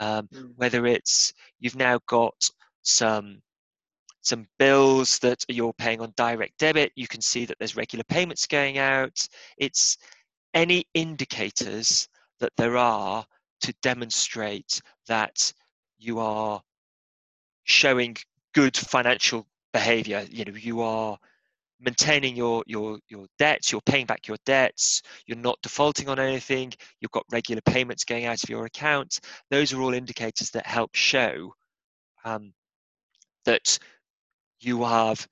um, 0.00 0.28
mm. 0.34 0.50
whether 0.56 0.84
it's 0.86 1.32
you've 1.60 1.76
now 1.76 2.00
got 2.06 2.34
some 2.82 3.40
some 4.26 4.46
bills 4.58 5.20
that 5.20 5.44
you're 5.48 5.72
paying 5.72 6.00
on 6.00 6.12
direct 6.16 6.58
debit. 6.58 6.90
You 6.96 7.06
can 7.06 7.20
see 7.20 7.44
that 7.44 7.56
there's 7.58 7.76
regular 7.76 8.04
payments 8.04 8.46
going 8.46 8.76
out. 8.76 9.24
It's 9.56 9.96
any 10.52 10.84
indicators 10.94 12.08
that 12.40 12.52
there 12.56 12.76
are 12.76 13.24
to 13.60 13.74
demonstrate 13.82 14.82
that 15.06 15.52
you 15.98 16.18
are 16.18 16.60
showing 17.64 18.16
good 18.56 18.74
financial 18.74 19.46
behavior. 19.74 20.24
You 20.30 20.46
know, 20.46 20.54
you 20.54 20.80
are 20.80 21.18
maintaining 21.78 22.34
your 22.34 22.64
your 22.66 22.98
your 23.06 23.26
debts 23.38 23.70
you're 23.70 23.82
paying 23.82 24.06
back 24.06 24.26
your 24.26 24.38
debts 24.46 25.02
you're 25.26 25.36
not 25.36 25.58
defaulting 25.62 26.08
on 26.08 26.18
anything 26.18 26.72
you've 26.98 27.10
got 27.10 27.22
regular 27.30 27.60
payments 27.60 28.04
going 28.04 28.24
out 28.24 28.42
of 28.42 28.48
your 28.48 28.64
account. 28.64 29.20
Those 29.50 29.74
are 29.74 29.82
all 29.82 29.92
indicators 29.92 30.50
that 30.52 30.66
help 30.66 30.94
show 30.94 31.54
um, 32.24 32.54
that 33.44 33.78
you 34.60 34.82
have 34.84 35.28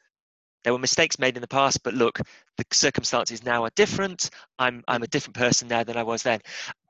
there 0.64 0.74
were 0.74 0.78
mistakes 0.78 1.18
made 1.18 1.36
in 1.36 1.40
the 1.40 1.48
past 1.48 1.82
but 1.82 1.94
look 1.94 2.20
the 2.58 2.64
circumstances 2.72 3.42
now 3.42 3.64
are 3.64 3.70
different. 3.74 4.28
I'm 4.58 4.84
i'm 4.86 5.02
a 5.02 5.08
different 5.08 5.36
person 5.36 5.68
now 5.68 5.82
than 5.82 5.96
i 5.96 6.02
was 6.02 6.22
then. 6.22 6.40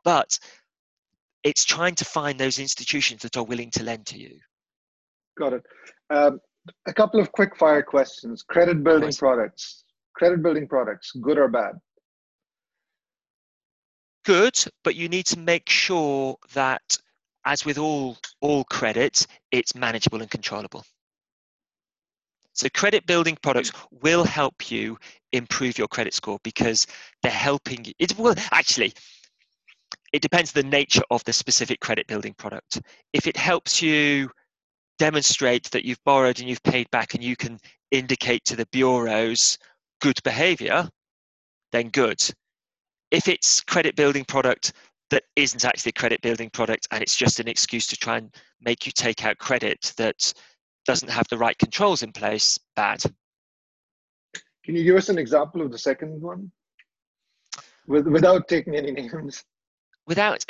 But 0.02 0.36
it's 1.44 1.64
trying 1.64 1.94
to 1.94 2.04
find 2.04 2.40
those 2.40 2.58
institutions 2.58 3.22
that 3.22 3.36
are 3.36 3.44
willing 3.44 3.70
to 3.72 3.84
lend 3.84 4.06
to 4.06 4.18
you. 4.18 4.40
Got 5.38 5.52
it 5.52 5.62
um, 6.14 6.40
a 6.86 6.92
couple 6.92 7.20
of 7.20 7.30
quick 7.32 7.56
fire 7.56 7.82
questions 7.82 8.42
credit 8.42 8.82
building 8.82 9.12
products 9.12 9.84
credit 10.14 10.42
building 10.42 10.66
products 10.66 11.12
good 11.20 11.38
or 11.38 11.48
bad 11.48 11.72
good 14.24 14.56
but 14.82 14.94
you 14.94 15.08
need 15.08 15.26
to 15.26 15.38
make 15.38 15.68
sure 15.68 16.36
that 16.52 16.98
as 17.44 17.64
with 17.64 17.78
all 17.78 18.16
all 18.40 18.64
credit 18.64 19.26
it's 19.50 19.74
manageable 19.74 20.20
and 20.20 20.30
controllable 20.30 20.84
so 22.54 22.68
credit 22.72 23.04
building 23.04 23.36
products 23.42 23.72
will 24.00 24.24
help 24.24 24.70
you 24.70 24.96
improve 25.32 25.76
your 25.76 25.88
credit 25.88 26.14
score 26.14 26.38
because 26.44 26.86
they're 27.22 27.32
helping 27.32 27.84
you. 27.84 27.92
It 27.98 28.16
will 28.16 28.34
actually. 28.52 28.94
It 30.12 30.22
depends 30.22 30.52
the 30.52 30.62
nature 30.62 31.02
of 31.10 31.24
the 31.24 31.32
specific 31.32 31.80
credit 31.80 32.06
building 32.06 32.34
product. 32.34 32.80
If 33.12 33.26
it 33.26 33.36
helps 33.36 33.82
you 33.82 34.30
demonstrate 34.98 35.70
that 35.70 35.84
you've 35.84 36.02
borrowed 36.04 36.40
and 36.40 36.48
you've 36.48 36.62
paid 36.62 36.90
back 36.90 37.14
and 37.14 37.22
you 37.22 37.36
can 37.36 37.58
indicate 37.90 38.44
to 38.44 38.56
the 38.56 38.66
bureaus 38.66 39.58
good 40.00 40.20
behavior, 40.24 40.88
then 41.72 41.88
good. 41.88 42.20
If 43.10 43.28
it's 43.28 43.60
credit 43.60 43.96
building 43.96 44.24
product 44.24 44.72
that 45.10 45.24
isn't 45.36 45.64
actually 45.64 45.90
a 45.90 46.00
credit 46.00 46.20
building 46.22 46.50
product 46.50 46.88
and 46.90 47.02
it's 47.02 47.16
just 47.16 47.40
an 47.40 47.48
excuse 47.48 47.86
to 47.88 47.96
try 47.96 48.18
and 48.18 48.34
make 48.60 48.86
you 48.86 48.92
take 48.92 49.24
out 49.24 49.38
credit 49.38 49.92
that 49.96 50.32
doesn't 50.86 51.10
have 51.10 51.26
the 51.28 51.38
right 51.38 51.56
controls 51.58 52.02
in 52.02 52.12
place, 52.12 52.58
bad. 52.76 53.02
Can 54.64 54.74
you 54.74 54.84
give 54.84 54.96
us 54.96 55.08
an 55.08 55.18
example 55.18 55.62
of 55.62 55.70
the 55.70 55.78
second 55.78 56.20
one? 56.20 56.50
With, 57.86 58.06
without 58.06 58.48
taking 58.48 58.74
any 58.74 58.92
names. 58.92 59.44
Without. 60.06 60.44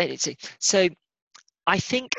So 0.58 0.88
I 1.66 1.78
think 1.78 2.12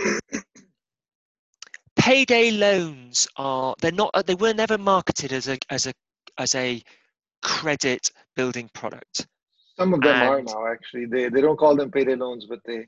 payday 2.06 2.52
loans 2.52 3.28
are 3.36 3.74
they're 3.82 3.92
not 3.92 4.12
they 4.28 4.36
were 4.36 4.54
never 4.54 4.78
marketed 4.78 5.34
as 5.34 5.48
a 5.48 5.58
as 5.72 5.88
a 5.88 5.94
as 6.38 6.54
a 6.54 6.82
credit 7.42 8.12
building 8.36 8.70
product. 8.74 9.26
Some 9.76 9.94
of 9.94 10.02
them 10.02 10.16
and, 10.16 10.30
are 10.30 10.42
now 10.42 10.68
actually. 10.68 11.06
They 11.06 11.30
they 11.30 11.42
don't 11.42 11.58
call 11.58 11.76
them 11.76 11.90
payday 11.90 12.16
loans, 12.16 12.46
but 12.46 12.60
they 12.64 12.86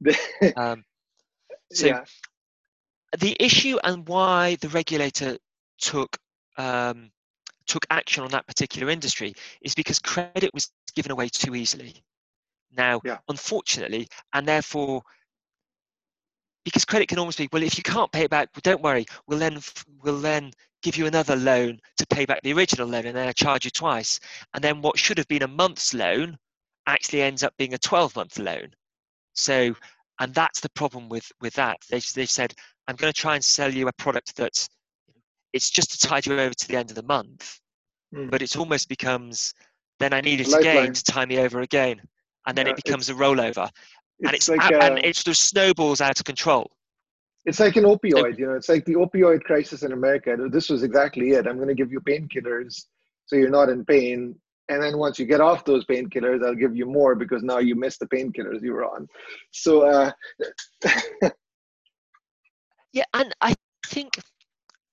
they 0.00 0.16
um, 0.56 0.84
so 1.72 1.86
yeah. 1.86 2.04
the 3.18 3.36
issue 3.38 3.78
and 3.84 4.06
why 4.08 4.56
the 4.60 4.68
regulator 4.70 5.38
took 5.78 6.16
um, 6.58 7.12
took 7.68 7.86
action 7.88 8.24
on 8.24 8.30
that 8.30 8.48
particular 8.48 8.90
industry 8.90 9.32
is 9.62 9.76
because 9.76 10.00
credit 10.00 10.50
was 10.52 10.72
given 10.96 11.12
away 11.12 11.28
too 11.28 11.54
easily. 11.54 12.02
Now, 12.76 13.00
yeah. 13.04 13.18
unfortunately, 13.28 14.08
and 14.32 14.46
therefore, 14.46 15.02
because 16.64 16.84
credit 16.84 17.08
can 17.08 17.18
almost 17.18 17.38
be 17.38 17.48
well, 17.52 17.62
if 17.62 17.76
you 17.78 17.82
can't 17.82 18.12
pay 18.12 18.24
it 18.24 18.30
back, 18.30 18.50
well, 18.54 18.60
don't 18.62 18.82
worry, 18.82 19.06
we'll 19.26 19.38
then 19.38 19.58
we'll 20.02 20.20
then 20.20 20.52
give 20.82 20.96
you 20.96 21.06
another 21.06 21.36
loan 21.36 21.78
to 21.98 22.06
pay 22.06 22.24
back 22.24 22.42
the 22.42 22.52
original 22.52 22.88
loan, 22.88 23.06
and 23.06 23.16
then 23.16 23.28
I 23.28 23.32
charge 23.32 23.64
you 23.64 23.70
twice. 23.70 24.18
And 24.54 24.62
then 24.64 24.80
what 24.80 24.98
should 24.98 25.18
have 25.18 25.28
been 25.28 25.42
a 25.42 25.48
month's 25.48 25.92
loan 25.94 26.38
actually 26.86 27.22
ends 27.22 27.42
up 27.42 27.54
being 27.58 27.74
a 27.74 27.78
12 27.78 28.16
month 28.16 28.38
loan. 28.38 28.68
So, 29.34 29.74
and 30.18 30.34
that's 30.34 30.60
the 30.60 30.70
problem 30.70 31.08
with 31.08 31.30
with 31.40 31.54
that. 31.54 31.78
They 31.90 32.00
they 32.14 32.26
said, 32.26 32.54
I'm 32.88 32.96
going 32.96 33.12
to 33.12 33.20
try 33.20 33.34
and 33.34 33.44
sell 33.44 33.72
you 33.72 33.88
a 33.88 33.92
product 33.92 34.36
that's 34.36 34.68
it's 35.52 35.70
just 35.70 35.92
to 35.92 36.08
tide 36.08 36.26
you 36.26 36.38
over 36.38 36.54
to 36.54 36.68
the 36.68 36.76
end 36.76 36.90
of 36.90 36.96
the 36.96 37.02
month. 37.02 37.58
Mm. 38.14 38.30
But 38.30 38.42
it 38.42 38.56
almost 38.56 38.88
becomes 38.88 39.54
then 39.98 40.12
I 40.12 40.20
need 40.20 40.40
it 40.40 40.48
Lifeline. 40.48 40.76
again 40.76 40.92
to 40.94 41.04
tie 41.04 41.26
me 41.26 41.38
over 41.38 41.60
again, 41.60 42.00
and 42.46 42.56
then 42.56 42.66
yeah, 42.66 42.72
it 42.72 42.82
becomes 42.82 43.08
a 43.08 43.14
rollover, 43.14 43.68
and 44.22 44.34
it's 44.34 44.48
like 44.48 44.62
and 44.70 44.98
a, 44.98 45.08
it's 45.08 45.24
just 45.24 45.44
snowballs 45.44 46.00
out 46.00 46.18
of 46.18 46.24
control. 46.24 46.70
It's 47.46 47.60
like 47.60 47.76
an 47.76 47.84
opioid, 47.84 48.38
you 48.38 48.46
know. 48.46 48.54
It's 48.54 48.68
like 48.68 48.84
the 48.84 48.94
opioid 48.94 49.42
crisis 49.42 49.82
in 49.82 49.92
America. 49.92 50.36
This 50.50 50.68
was 50.68 50.82
exactly 50.82 51.30
it. 51.30 51.46
I'm 51.46 51.56
going 51.56 51.68
to 51.68 51.74
give 51.74 51.90
you 51.90 52.00
painkillers 52.00 52.84
so 53.30 53.36
you're 53.36 53.48
not 53.48 53.68
in 53.68 53.84
pain, 53.84 54.34
and 54.68 54.82
then 54.82 54.98
once 54.98 55.18
you 55.18 55.24
get 55.24 55.40
off 55.40 55.64
those 55.64 55.86
painkillers, 55.86 56.44
I'll 56.44 56.54
give 56.54 56.74
you 56.74 56.84
more 56.84 57.14
because 57.14 57.44
now 57.44 57.58
you 57.58 57.76
missed 57.76 58.00
the 58.00 58.06
painkillers 58.06 58.60
you 58.60 58.72
were 58.72 58.84
on. 58.84 59.06
So, 59.52 59.82
uh, 59.82 60.10
yeah, 62.92 63.04
and 63.14 63.32
I 63.40 63.54
think 63.86 64.18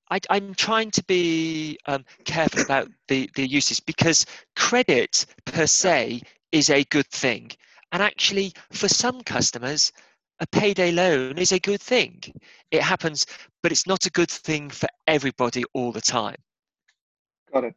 I, 0.10 0.19
am 0.29 0.53
trying 0.53 0.91
to 0.91 1.03
be 1.05 1.79
um, 1.88 2.05
careful 2.25 2.62
about 2.62 2.89
the, 3.07 3.29
the 3.36 3.48
uses 3.48 3.79
because 3.79 4.25
credit 4.55 5.25
per 5.46 5.65
se 5.65 6.22
is 6.51 6.69
a 6.69 6.84
good 6.86 7.07
thing. 7.07 7.51
And 7.91 8.01
actually, 8.03 8.53
for 8.72 8.88
some 8.88 9.22
customers, 9.22 9.91
a 10.39 10.48
payday 10.48 10.91
loan 10.91 11.38
is 11.38 11.51
a 11.51 11.60
good 11.60 11.82
thing. 11.82 12.22
It 12.72 12.82
happens, 12.82 13.25
but 13.63 13.72
it's 13.72 13.88
not 13.88 14.06
a 14.06 14.12
good 14.12 14.29
thing 14.29 14.70
for 14.70 14.88
everybody 15.08 15.63
all 15.74 15.91
the 15.91 16.01
time. 16.01 16.38
Got 17.53 17.63
it. 17.65 17.75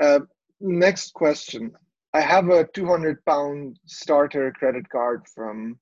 Uh, 0.00 0.20
next 0.60 1.12
question. 1.14 1.72
I 2.14 2.20
have 2.20 2.48
a 2.48 2.64
200 2.72 3.24
pound 3.24 3.78
starter 3.86 4.52
credit 4.52 4.88
card 4.88 5.26
from, 5.34 5.78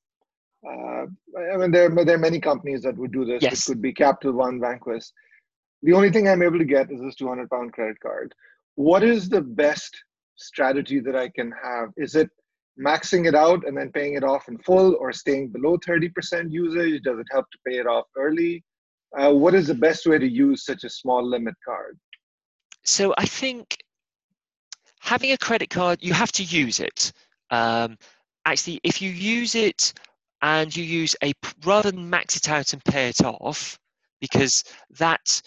uh, 0.67 1.07
I 1.39 1.57
mean, 1.57 1.71
there, 1.71 1.89
there 1.89 2.17
are 2.17 2.19
many 2.19 2.41
companies 2.41 2.83
that 2.83 2.97
would 2.97 3.13
do 3.13 3.25
this. 3.25 3.43
Yes. 3.43 3.69
It 3.69 3.73
could 3.73 3.83
be 3.83 3.93
Capital 3.93 4.33
One, 4.33 4.59
Vanquis 4.59 5.13
the 5.83 5.93
only 5.93 6.11
thing 6.11 6.29
I'm 6.29 6.43
able 6.43 6.59
to 6.59 6.65
get 6.65 6.91
is 6.91 7.01
this 7.01 7.15
200 7.17 7.51
pound 7.51 7.73
credit 7.73 8.01
card. 8.01 8.35
What 8.75 9.03
is 9.03 9.29
the 9.29 9.41
best 9.41 9.97
strategy 10.37 11.01
that 11.01 11.17
I 11.17 11.29
can 11.29 11.53
have? 11.63 11.91
Is 11.97 12.15
it 12.15 12.31
maxing 12.79 13.27
it 13.27 13.35
out 13.35 13.67
and 13.67 13.77
then 13.77 13.91
paying 13.91 14.15
it 14.15 14.25
off 14.25 14.49
in 14.49 14.59
full 14.59 14.97
or 15.01 15.13
staying 15.13 15.49
below 15.49 15.79
30% 15.79 16.51
usage? 16.51 17.03
Does 17.03 17.19
it 17.19 17.27
help 17.31 17.51
to 17.51 17.59
pay 17.67 17.79
it 17.79 17.87
off 17.87 18.07
early? 18.17 18.63
Uh, 19.17 19.33
what 19.33 19.55
is 19.55 19.67
the 19.67 19.75
best 19.75 20.07
way 20.07 20.19
to 20.19 20.29
use 20.29 20.65
such 20.65 20.85
a 20.85 20.91
small 20.91 21.25
limit 21.27 21.55
card? 21.65 21.99
So 22.85 23.15
I 23.17 23.25
think 23.25 23.77
having 25.01 25.33
a 25.33 25.39
credit 25.39 25.71
card, 25.71 25.99
you 26.03 26.13
have 26.13 26.33
to 26.33 26.43
use 26.43 26.81
it. 26.81 27.13
Um, 27.51 27.97
actually, 28.45 28.81
if 28.83 29.01
you 29.01 29.11
use 29.11 29.55
it 29.55 29.93
and 30.43 30.75
you 30.75 30.85
use 30.85 31.17
a 31.23 31.33
rather 31.65 31.91
than 31.91 32.11
max 32.11 32.37
it 32.37 32.49
out 32.49 32.73
and 32.73 32.85
pay 32.85 33.09
it 33.09 33.25
off, 33.25 33.79
because 34.21 34.65
that 34.99 35.41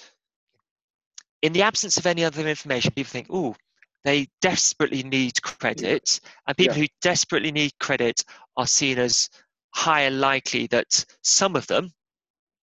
in 1.41 1.53
the 1.53 1.61
absence 1.61 1.97
of 1.97 2.05
any 2.05 2.23
other 2.23 2.47
information, 2.47 2.91
people 2.93 3.09
think, 3.09 3.27
oh, 3.29 3.55
they 4.03 4.27
desperately 4.41 5.03
need 5.03 5.41
credit. 5.41 6.19
And 6.47 6.57
people 6.57 6.77
yeah. 6.77 6.83
who 6.83 6.89
desperately 7.01 7.51
need 7.51 7.77
credit 7.79 8.23
are 8.57 8.67
seen 8.67 8.97
as 8.97 9.29
higher 9.73 10.09
likely 10.09 10.67
that 10.67 11.05
some 11.23 11.55
of 11.55 11.67
them 11.67 11.91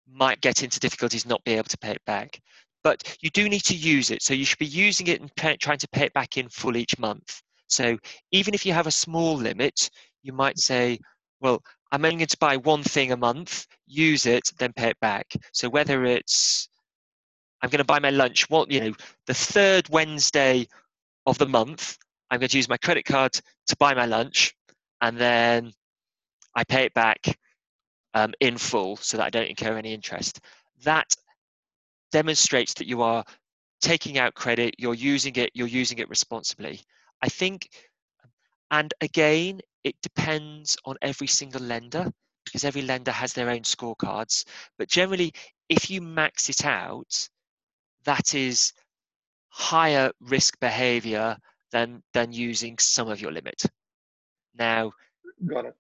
might 0.10 0.42
get 0.42 0.64
into 0.64 0.80
difficulties 0.80 1.26
not 1.26 1.44
be 1.44 1.54
able 1.54 1.70
to 1.70 1.78
pay 1.78 1.92
it 1.92 2.06
back. 2.06 2.40
But 2.84 3.18
you 3.22 3.30
do 3.30 3.50
need 3.50 3.64
to 3.66 3.76
use 3.76 4.12
it. 4.12 4.22
So 4.22 4.34
you 4.34 4.46
should 4.46 4.60
be 4.60 4.66
using 4.66 5.08
it 5.08 5.20
and 5.20 5.34
pay, 5.36 5.58
trying 5.58 5.80
to 5.80 5.90
pay 5.90 6.06
it 6.06 6.14
back 6.14 6.38
in 6.38 6.48
full 6.50 6.78
each 6.78 6.98
month. 6.98 7.42
So 7.68 7.98
even 8.32 8.54
if 8.54 8.66
you 8.66 8.72
have 8.72 8.88
a 8.88 8.92
small 8.92 9.36
limit, 9.36 9.90
you 10.24 10.32
might 10.32 10.58
say, 10.58 11.00
well, 11.42 11.62
I'm 11.92 12.06
only 12.06 12.18
going 12.18 12.28
to 12.28 12.38
buy 12.38 12.58
one 12.58 12.84
thing 12.84 13.12
a 13.12 13.18
month, 13.18 13.66
use 13.86 14.26
it, 14.26 14.50
then 14.58 14.74
pay 14.74 14.90
it 14.90 15.00
back. 15.02 15.28
So 15.52 15.70
whether 15.70 16.06
it's 16.06 16.70
I'm 17.62 17.70
going 17.70 17.80
to 17.80 17.86
buy 17.86 18.00
my 18.00 18.10
lunch. 18.10 18.50
What 18.50 18.72
you 18.72 18.80
know, 18.82 18.94
the 19.26 19.34
third 19.34 19.90
Wednesday 19.90 20.68
of 21.28 21.38
the 21.38 21.46
month, 21.46 21.98
I'm 22.32 22.40
going 22.40 22.50
to 22.50 22.58
use 22.58 22.70
my 22.70 22.78
credit 22.78 23.06
card 23.06 23.34
to 23.34 23.76
buy 23.78 23.94
my 23.94 24.06
lunch, 24.06 24.56
and 25.02 25.18
then 25.18 25.74
I 26.56 26.64
pay 26.64 26.86
it 26.86 26.94
back 26.94 27.38
um, 28.14 28.34
in 28.40 28.58
full 28.58 28.96
so 28.96 29.18
that 29.18 29.26
I 29.26 29.30
don't 29.30 29.50
incur 29.50 29.78
any 29.78 29.94
interest. 29.94 30.40
That 30.84 31.14
demonstrates 32.12 32.74
that 32.76 32.88
you 32.88 33.02
are 33.02 33.24
taking 33.82 34.18
out 34.18 34.34
credit, 34.34 34.76
you're 34.80 34.94
using 34.94 35.36
it, 35.36 35.52
you're 35.54 35.68
using 35.68 36.00
it 36.00 36.10
responsibly. 36.10 36.82
I 37.22 37.30
think, 37.30 37.70
and 38.72 38.94
again, 39.02 39.60
it 39.84 39.96
depends 40.02 40.78
on 40.86 40.96
every 41.02 41.28
single 41.28 41.62
lender 41.62 42.12
because 42.46 42.64
every 42.64 42.82
lender 42.82 43.12
has 43.12 43.34
their 43.34 43.50
own 43.50 43.62
scorecards. 43.62 44.46
But 44.78 44.88
generally, 44.88 45.34
if 45.68 45.90
you 45.92 46.02
max 46.02 46.50
it 46.50 46.66
out, 46.66 47.28
that 48.06 48.34
is 48.34 48.72
higher 49.58 50.12
risk 50.22 50.60
behavior 50.60 51.36
than 51.72 52.02
than 52.14 52.32
using 52.32 52.78
some 52.78 53.10
of 53.10 53.20
your 53.20 53.32
limit. 53.32 53.62
Now, 54.58 54.92
got 55.46 55.66
it. 55.66 55.76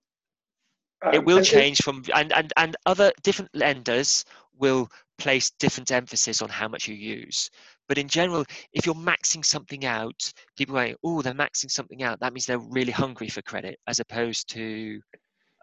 Um, 1.05 1.13
it 1.13 1.23
will 1.23 1.43
change 1.43 1.77
from 1.83 2.03
and, 2.15 2.33
and 2.33 2.51
and 2.57 2.75
other 2.87 3.11
different 3.21 3.51
lenders 3.53 4.25
will 4.57 4.89
place 5.19 5.51
different 5.59 5.91
emphasis 5.91 6.41
on 6.41 6.49
how 6.49 6.67
much 6.67 6.87
you 6.87 6.95
use. 6.95 7.51
But 7.87 7.99
in 7.99 8.07
general, 8.07 8.45
if 8.73 8.87
you're 8.87 8.95
maxing 8.95 9.45
something 9.45 9.85
out, 9.85 10.33
people 10.57 10.77
are 10.77 10.89
oh, 11.03 11.21
they're 11.21 11.33
maxing 11.33 11.69
something 11.69 12.01
out. 12.01 12.19
That 12.19 12.33
means 12.33 12.47
they're 12.47 12.57
really 12.57 12.91
hungry 12.91 13.29
for 13.29 13.43
credit, 13.43 13.77
as 13.87 13.99
opposed 13.99 14.49
to 14.49 14.99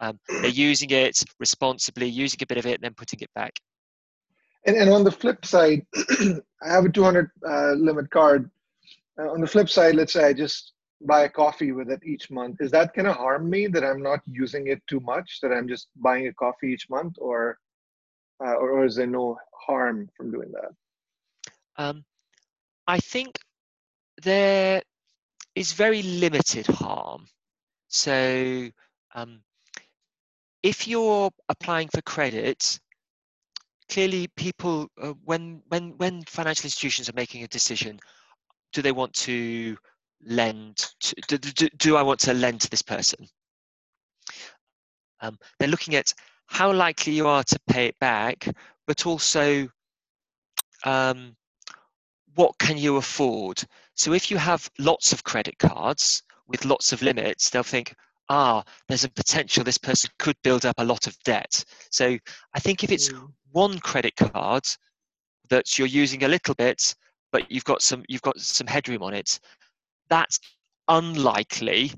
um, 0.01 0.21
they're 0.29 0.47
using 0.71 0.91
it 0.91 1.21
responsibly, 1.41 2.07
using 2.07 2.39
a 2.43 2.47
bit 2.47 2.59
of 2.59 2.67
it, 2.67 2.75
and 2.75 2.85
then 2.85 2.95
putting 2.95 3.19
it 3.21 3.31
back. 3.35 3.55
And, 4.67 4.77
and 4.77 4.91
on 4.91 5.05
the 5.05 5.11
flip 5.11 5.45
side, 5.45 5.87
I 6.21 6.69
have 6.69 6.85
a 6.85 6.89
200 6.89 7.31
uh, 7.47 7.73
limit 7.73 8.11
card. 8.11 8.51
Uh, 9.19 9.31
on 9.31 9.41
the 9.41 9.47
flip 9.47 9.69
side, 9.69 9.95
let's 9.95 10.13
say 10.13 10.25
I 10.25 10.33
just 10.33 10.73
buy 11.03 11.23
a 11.23 11.29
coffee 11.29 11.73
with 11.73 11.91
it 11.91 12.01
each 12.05 12.31
month. 12.31 12.61
Is 12.61 12.71
that 12.71 12.95
going 12.95 13.07
to 13.07 13.13
harm 13.13 13.49
me 13.51 13.67
that 13.67 13.85
I'm 13.85 14.03
not 14.03 14.21
using 14.27 14.69
it 14.69 14.83
too 14.87 15.01
much, 15.01 15.41
that 15.43 15.53
I'm 15.53 15.69
just 15.69 15.89
buying 15.97 16.27
a 16.29 16.33
coffee 16.33 16.69
each 16.73 16.89
month, 16.89 17.17
or, 17.19 17.59
uh, 18.45 18.55
or, 18.55 18.71
or, 18.71 18.85
is 18.87 18.97
there 18.97 19.07
no 19.07 19.39
harm 19.55 20.09
from 20.17 20.31
doing 20.31 20.53
that? 20.53 20.73
Um, 21.77 22.05
I 22.87 22.99
think 22.99 23.39
there 24.23 24.83
is 25.55 25.73
very 25.73 26.03
limited 26.03 26.67
harm. 26.67 27.27
So 27.89 28.71
um, 29.15 29.41
if 30.63 30.89
you're 30.89 31.31
applying 31.49 31.89
for 31.89 32.03
credit 32.03 32.81
clearly 33.89 34.27
people 34.29 34.89
uh, 35.01 35.13
when 35.25 35.63
when 35.69 35.97
when 35.99 36.23
financial 36.25 36.67
institutions 36.67 37.09
are 37.09 37.15
making 37.15 37.43
a 37.43 37.49
decision 37.49 37.99
do 38.73 38.83
they 38.83 38.93
want 38.93 39.13
to 39.15 39.77
lend 40.27 40.77
to, 41.01 41.15
do, 41.29 41.39
do, 41.39 41.69
do 41.77 41.97
i 41.97 42.03
want 42.03 42.21
to 42.21 42.35
lend 42.35 42.61
to 42.61 42.71
this 42.71 42.83
person? 42.83 43.27
Um, 45.21 45.39
they're 45.59 45.69
looking 45.69 45.95
at 45.95 46.13
how 46.47 46.73
likely 46.73 47.13
you 47.13 47.27
are 47.29 47.45
to 47.45 47.59
pay 47.69 47.87
it 47.87 47.99
back 47.99 48.49
but 48.87 49.07
also 49.07 49.69
um, 50.85 51.35
what 52.35 52.59
can 52.59 52.77
you 52.77 52.97
afford? 52.97 53.63
So 53.95 54.13
if 54.13 54.31
you 54.31 54.37
have 54.37 54.69
lots 54.79 55.13
of 55.13 55.25
credit 55.25 55.59
cards 55.59 56.23
with 56.49 56.65
lots 56.65 56.93
of 56.93 57.01
limits 57.03 57.51
they'll 57.51 57.63
think 57.63 57.95
ah 58.29 58.63
there's 58.89 59.05
a 59.05 59.11
potential 59.11 59.63
this 59.65 59.79
person 59.79 60.11
could 60.19 60.37
build 60.43 60.65
up 60.65 60.75
a 60.79 60.85
lot 60.85 61.07
of 61.07 61.17
debt 61.25 61.65
so 61.91 62.17
i 62.55 62.61
think 62.61 62.83
if 62.85 62.91
it's 62.91 63.11
mm 63.11 63.29
one 63.55 63.79
credit 63.79 64.15
card 64.17 64.65
that 65.49 65.79
you're 65.79 65.87
using 65.87 66.25
a 66.25 66.29
little 66.29 66.55
bit, 66.55 66.95
but 67.33 67.51
you've 67.51 67.65
got 67.65 67.81
some 67.81 68.05
you've 68.09 68.23
got 68.23 68.39
some 68.39 68.67
headroom 68.67 69.03
on 69.03 69.15
it, 69.15 69.39
that's 70.09 70.39
unlikely 70.89 71.93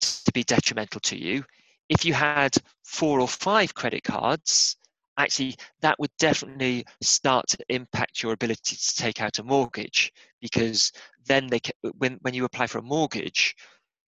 to 0.00 0.32
be 0.32 0.42
detrimental 0.42 1.00
to 1.00 1.16
you. 1.16 1.44
If 1.88 2.04
you 2.04 2.12
had 2.12 2.56
four 2.84 3.20
or 3.20 3.28
five 3.28 3.74
credit 3.74 4.02
cards 4.02 4.76
actually 5.18 5.56
that 5.80 5.98
would 5.98 6.10
definitely 6.18 6.84
start 7.00 7.46
to 7.48 7.56
impact 7.70 8.22
your 8.22 8.34
ability 8.34 8.76
to 8.76 8.96
take 8.96 9.22
out 9.22 9.38
a 9.38 9.42
mortgage 9.42 10.12
because 10.42 10.92
then 11.24 11.46
they 11.46 11.60
when 11.96 12.18
when 12.20 12.34
you 12.34 12.44
apply 12.44 12.66
for 12.66 12.78
a 12.78 12.82
mortgage 12.82 13.54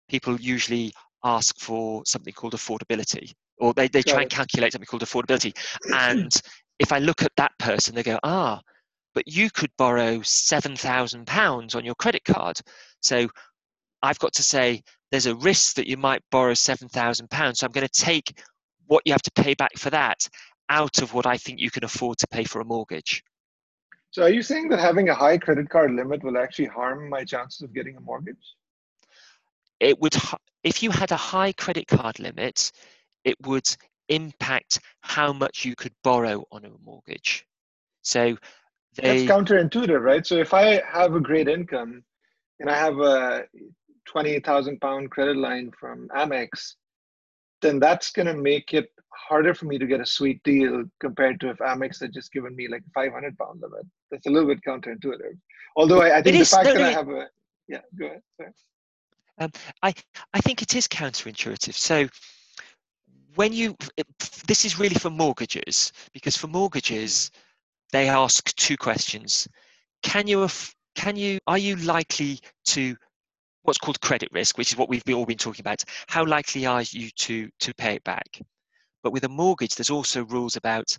people 0.08 0.40
usually 0.40 0.94
ask 1.24 1.58
for 1.58 2.02
something 2.06 2.32
called 2.32 2.54
affordability 2.54 3.32
or 3.58 3.72
they, 3.74 3.88
they 3.88 4.02
try 4.02 4.22
and 4.22 4.30
calculate 4.30 4.72
something 4.72 4.86
called 4.86 5.02
affordability 5.02 5.56
and 5.94 6.32
if 6.78 6.92
i 6.92 6.98
look 6.98 7.22
at 7.22 7.32
that 7.36 7.52
person 7.58 7.94
they 7.94 8.02
go 8.02 8.18
ah 8.22 8.60
but 9.14 9.28
you 9.28 9.48
could 9.50 9.70
borrow 9.78 10.18
£7,000 10.18 11.76
on 11.76 11.84
your 11.84 11.94
credit 11.94 12.24
card. 12.24 12.60
So 13.00 13.28
I've 14.02 14.18
got 14.18 14.34
to 14.34 14.42
say 14.42 14.82
there's 15.10 15.26
a 15.26 15.36
risk 15.36 15.76
that 15.76 15.86
you 15.86 15.96
might 15.96 16.22
borrow 16.30 16.52
£7,000. 16.52 17.56
So 17.56 17.66
I'm 17.66 17.72
going 17.72 17.86
to 17.86 18.02
take 18.02 18.38
what 18.86 19.02
you 19.06 19.12
have 19.12 19.22
to 19.22 19.30
pay 19.30 19.54
back 19.54 19.78
for 19.78 19.90
that 19.90 20.28
out 20.68 21.00
of 21.00 21.14
what 21.14 21.26
I 21.26 21.36
think 21.38 21.60
you 21.60 21.70
can 21.70 21.84
afford 21.84 22.18
to 22.18 22.26
pay 22.26 22.44
for 22.44 22.60
a 22.60 22.64
mortgage. 22.64 23.22
So 24.10 24.22
are 24.22 24.30
you 24.30 24.42
saying 24.42 24.68
that 24.68 24.78
having 24.78 25.08
a 25.08 25.14
high 25.14 25.38
credit 25.38 25.68
card 25.68 25.92
limit 25.92 26.22
will 26.22 26.38
actually 26.38 26.66
harm 26.66 27.08
my 27.08 27.24
chances 27.24 27.62
of 27.62 27.74
getting 27.74 27.96
a 27.96 28.00
mortgage? 28.00 28.54
It 29.84 30.00
would 30.00 30.16
if 30.62 30.82
you 30.82 30.90
had 30.90 31.12
a 31.12 31.16
high 31.16 31.52
credit 31.52 31.86
card 31.86 32.18
limit, 32.18 32.72
it 33.24 33.36
would 33.42 33.68
impact 34.08 34.80
how 35.00 35.32
much 35.32 35.64
you 35.64 35.76
could 35.76 35.92
borrow 36.02 36.44
on 36.50 36.64
a 36.64 36.70
mortgage. 36.82 37.46
So 38.02 38.36
they, 38.96 39.26
That's 39.26 39.30
counterintuitive, 39.30 40.00
right? 40.00 40.26
So 40.26 40.36
if 40.36 40.54
I 40.54 40.82
have 40.90 41.14
a 41.14 41.20
great 41.20 41.48
income 41.48 42.02
and 42.60 42.70
I 42.70 42.76
have 42.76 42.98
a 42.98 43.44
twenty 44.06 44.40
thousand 44.40 44.80
pound 44.80 45.10
credit 45.10 45.36
line 45.36 45.70
from 45.78 46.08
Amex, 46.16 46.76
then 47.60 47.78
that's 47.78 48.10
going 48.10 48.26
to 48.26 48.34
make 48.34 48.72
it 48.72 48.86
harder 49.28 49.54
for 49.54 49.66
me 49.66 49.78
to 49.78 49.86
get 49.86 50.00
a 50.00 50.06
sweet 50.06 50.42
deal 50.44 50.84
compared 51.00 51.40
to 51.40 51.50
if 51.50 51.58
Amex 51.58 52.00
had 52.00 52.14
just 52.14 52.32
given 52.32 52.56
me 52.56 52.68
like 52.68 52.82
a 52.82 52.90
500 52.94 53.36
pound 53.38 53.60
limit. 53.60 53.86
That's 54.10 54.26
a 54.26 54.30
little 54.30 54.48
bit 54.48 54.60
counterintuitive. 54.66 55.36
Although 55.76 56.00
I, 56.00 56.18
I 56.18 56.22
think 56.22 56.38
the 56.38 56.44
fact 56.44 56.66
no, 56.66 56.74
that 56.74 56.80
no, 56.80 56.86
I 56.86 56.92
have 56.92 57.08
a, 57.08 57.26
yeah, 57.68 57.80
go 57.98 58.06
ahead. 58.06 58.22
Sorry. 58.36 58.50
Um, 59.38 59.50
I, 59.82 59.94
I 60.32 60.40
think 60.40 60.62
it 60.62 60.74
is 60.74 60.86
counterintuitive. 60.88 61.74
So 61.74 62.08
when 63.34 63.52
you, 63.52 63.76
this 64.46 64.64
is 64.64 64.78
really 64.78 64.94
for 64.94 65.10
mortgages, 65.10 65.92
because 66.12 66.36
for 66.36 66.46
mortgages, 66.46 67.30
they 67.92 68.08
ask 68.08 68.54
two 68.54 68.76
questions. 68.76 69.48
Can 70.02 70.26
you, 70.26 70.46
can 70.94 71.16
you, 71.16 71.38
are 71.46 71.58
you 71.58 71.76
likely 71.76 72.38
to 72.66 72.96
what's 73.64 73.78
called 73.78 74.00
credit 74.00 74.28
risk, 74.32 74.56
which 74.56 74.70
is 74.70 74.78
what 74.78 74.88
we've 74.88 75.02
all 75.12 75.26
been 75.26 75.38
talking 75.38 75.62
about. 75.62 75.82
How 76.06 76.24
likely 76.24 76.66
are 76.66 76.82
you 76.82 77.10
to 77.10 77.50
to 77.60 77.74
pay 77.74 77.96
it 77.96 78.04
back? 78.04 78.40
But 79.02 79.12
with 79.12 79.24
a 79.24 79.28
mortgage, 79.28 79.74
there's 79.74 79.90
also 79.90 80.24
rules 80.24 80.56
about 80.56 80.96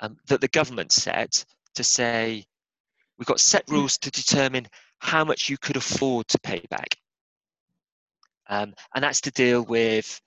um, 0.00 0.16
that 0.26 0.40
the 0.40 0.48
government 0.48 0.92
set 0.92 1.44
to 1.74 1.84
say 1.84 2.44
we've 3.18 3.26
got 3.26 3.40
set 3.40 3.64
rules 3.68 3.98
to 3.98 4.10
determine 4.10 4.66
how 4.98 5.24
much 5.24 5.48
you 5.48 5.56
could 5.58 5.76
afford 5.76 6.26
to 6.28 6.38
pay 6.40 6.62
back, 6.70 6.96
um, 8.48 8.74
and 8.94 9.02
that's 9.02 9.20
to 9.22 9.30
deal 9.30 9.64
with 9.64 10.20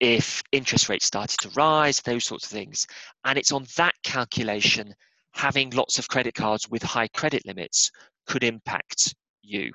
if 0.00 0.42
interest 0.52 0.88
rates 0.88 1.06
started 1.06 1.38
to 1.40 1.48
rise, 1.50 2.00
those 2.00 2.24
sorts 2.24 2.44
of 2.44 2.50
things. 2.50 2.86
And 3.24 3.38
it's 3.38 3.52
on 3.52 3.66
that 3.76 3.94
calculation 4.02 4.94
having 5.32 5.70
lots 5.70 5.98
of 5.98 6.08
credit 6.08 6.34
cards 6.34 6.68
with 6.70 6.82
high 6.82 7.08
credit 7.08 7.46
limits 7.46 7.90
could 8.26 8.42
impact 8.42 9.14
you 9.42 9.72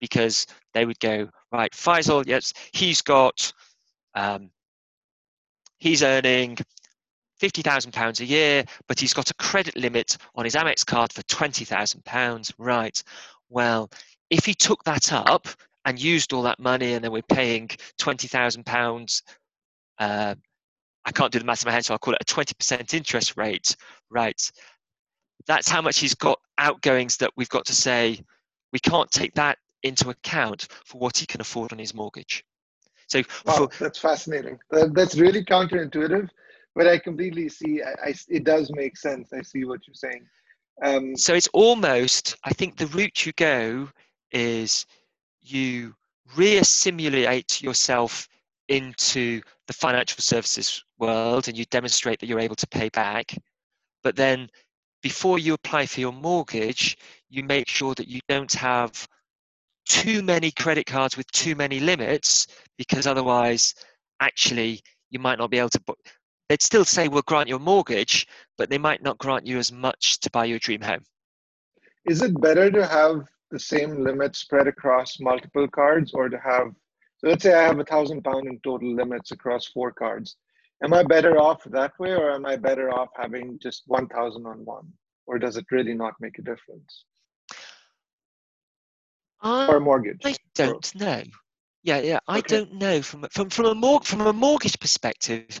because 0.00 0.46
they 0.74 0.84
would 0.84 1.00
go 1.00 1.28
right 1.50 1.72
faisal 1.72 2.24
yes 2.26 2.52
he's 2.72 3.00
got 3.02 3.52
um, 4.14 4.50
he's 5.78 6.02
earning 6.02 6.58
£50,000 7.40 8.20
a 8.20 8.24
year, 8.24 8.64
but 8.88 8.98
he's 8.98 9.14
got 9.14 9.30
a 9.30 9.34
credit 9.34 9.76
limit 9.76 10.16
on 10.34 10.44
his 10.44 10.54
Amex 10.54 10.84
card 10.84 11.12
for 11.12 11.22
£20,000. 11.22 12.52
Right. 12.58 13.02
Well, 13.48 13.90
if 14.28 14.44
he 14.44 14.54
took 14.54 14.82
that 14.84 15.12
up 15.12 15.46
and 15.84 16.00
used 16.00 16.32
all 16.32 16.42
that 16.42 16.58
money 16.58 16.94
and 16.94 17.04
then 17.04 17.12
we're 17.12 17.22
paying 17.22 17.68
£20,000, 18.00 19.22
uh, 19.98 20.34
I 21.04 21.12
can't 21.12 21.32
do 21.32 21.38
the 21.38 21.44
math 21.44 21.62
in 21.62 21.68
my 21.68 21.72
head, 21.72 21.84
so 21.84 21.94
I'll 21.94 21.98
call 21.98 22.14
it 22.14 22.22
a 22.22 22.24
20% 22.24 22.94
interest 22.94 23.36
rate. 23.36 23.76
Right 24.10 24.40
that's 25.48 25.68
how 25.68 25.80
much 25.80 25.98
he's 25.98 26.14
got 26.14 26.38
outgoings 26.58 27.16
that 27.16 27.30
we've 27.36 27.48
got 27.48 27.64
to 27.66 27.74
say 27.74 28.20
we 28.72 28.78
can't 28.78 29.10
take 29.10 29.34
that 29.34 29.58
into 29.82 30.10
account 30.10 30.68
for 30.84 30.98
what 30.98 31.16
he 31.16 31.26
can 31.26 31.40
afford 31.40 31.72
on 31.72 31.78
his 31.78 31.94
mortgage. 31.94 32.44
So 33.08 33.22
wow, 33.46 33.68
for, 33.68 33.68
that's 33.78 33.98
fascinating. 33.98 34.58
That's 34.70 35.16
really 35.16 35.44
counterintuitive, 35.44 36.28
but 36.74 36.86
I 36.86 36.98
completely 36.98 37.48
see. 37.48 37.82
I, 37.82 38.08
I, 38.08 38.14
it 38.28 38.44
does 38.44 38.70
make 38.74 38.96
sense. 38.98 39.32
I 39.32 39.40
see 39.42 39.64
what 39.64 39.80
you're 39.86 39.94
saying. 39.94 40.26
Um, 40.84 41.16
so 41.16 41.34
it's 41.34 41.48
almost. 41.54 42.36
I 42.44 42.50
think 42.50 42.76
the 42.76 42.86
route 42.88 43.24
you 43.24 43.32
go 43.32 43.88
is 44.30 44.84
you 45.40 45.94
reassimilate 46.34 47.62
yourself 47.62 48.28
into 48.68 49.40
the 49.66 49.72
financial 49.72 50.20
services 50.20 50.84
world, 50.98 51.48
and 51.48 51.56
you 51.56 51.64
demonstrate 51.66 52.20
that 52.20 52.26
you're 52.26 52.40
able 52.40 52.56
to 52.56 52.66
pay 52.66 52.88
back. 52.90 53.34
But 54.02 54.16
then 54.16 54.50
before 55.02 55.38
you 55.38 55.54
apply 55.54 55.86
for 55.86 56.00
your 56.00 56.12
mortgage, 56.12 56.96
you 57.30 57.42
make 57.44 57.68
sure 57.68 57.94
that 57.94 58.08
you 58.08 58.20
don't 58.28 58.52
have 58.52 59.08
too 59.88 60.22
many 60.22 60.50
credit 60.50 60.86
cards 60.86 61.16
with 61.16 61.30
too 61.32 61.54
many 61.54 61.80
limits 61.80 62.46
because 62.76 63.06
otherwise, 63.06 63.74
actually, 64.20 64.82
you 65.10 65.18
might 65.18 65.38
not 65.38 65.50
be 65.50 65.58
able 65.58 65.70
to. 65.70 65.80
They'd 66.48 66.62
still 66.62 66.84
say 66.84 67.08
we'll 67.08 67.22
grant 67.22 67.48
your 67.48 67.58
mortgage, 67.58 68.26
but 68.56 68.70
they 68.70 68.78
might 68.78 69.02
not 69.02 69.18
grant 69.18 69.46
you 69.46 69.58
as 69.58 69.72
much 69.72 70.20
to 70.20 70.30
buy 70.30 70.46
your 70.46 70.58
dream 70.58 70.80
home. 70.80 71.04
Is 72.06 72.22
it 72.22 72.38
better 72.40 72.70
to 72.70 72.86
have 72.86 73.26
the 73.50 73.58
same 73.58 74.04
limit 74.04 74.36
spread 74.36 74.66
across 74.66 75.20
multiple 75.20 75.68
cards 75.68 76.12
or 76.14 76.28
to 76.28 76.38
have 76.38 76.68
so 77.18 77.28
let's 77.28 77.42
say 77.42 77.54
I 77.54 77.62
have 77.62 77.80
a 77.80 77.84
thousand 77.84 78.22
pound 78.22 78.46
in 78.46 78.60
total 78.60 78.94
limits 78.94 79.32
across 79.32 79.66
four 79.66 79.92
cards 79.92 80.36
am 80.82 80.94
I 80.94 81.02
better 81.02 81.38
off 81.38 81.62
that 81.64 81.98
way, 81.98 82.12
or 82.12 82.30
am 82.30 82.46
I 82.46 82.56
better 82.56 82.90
off 82.90 83.10
having 83.16 83.58
just 83.60 83.82
1,000 83.86 84.46
on 84.46 84.64
one? 84.64 84.92
Or 85.26 85.38
does 85.38 85.56
it 85.56 85.66
really 85.70 85.94
not 85.94 86.14
make 86.20 86.38
a 86.38 86.42
difference? 86.42 87.04
I, 89.40 89.68
or 89.68 89.80
mortgage? 89.80 90.20
I 90.24 90.34
don't 90.54 90.92
or, 90.94 90.98
know. 90.98 91.22
Yeah, 91.82 92.00
yeah, 92.00 92.18
I 92.26 92.38
okay. 92.38 92.48
don't 92.48 92.74
know. 92.74 93.02
From 93.02 93.26
from 93.30 93.50
from 93.50 93.66
a 93.66 93.74
mor- 93.74 94.02
from 94.02 94.22
a 94.22 94.32
mortgage 94.32 94.78
perspective, 94.80 95.60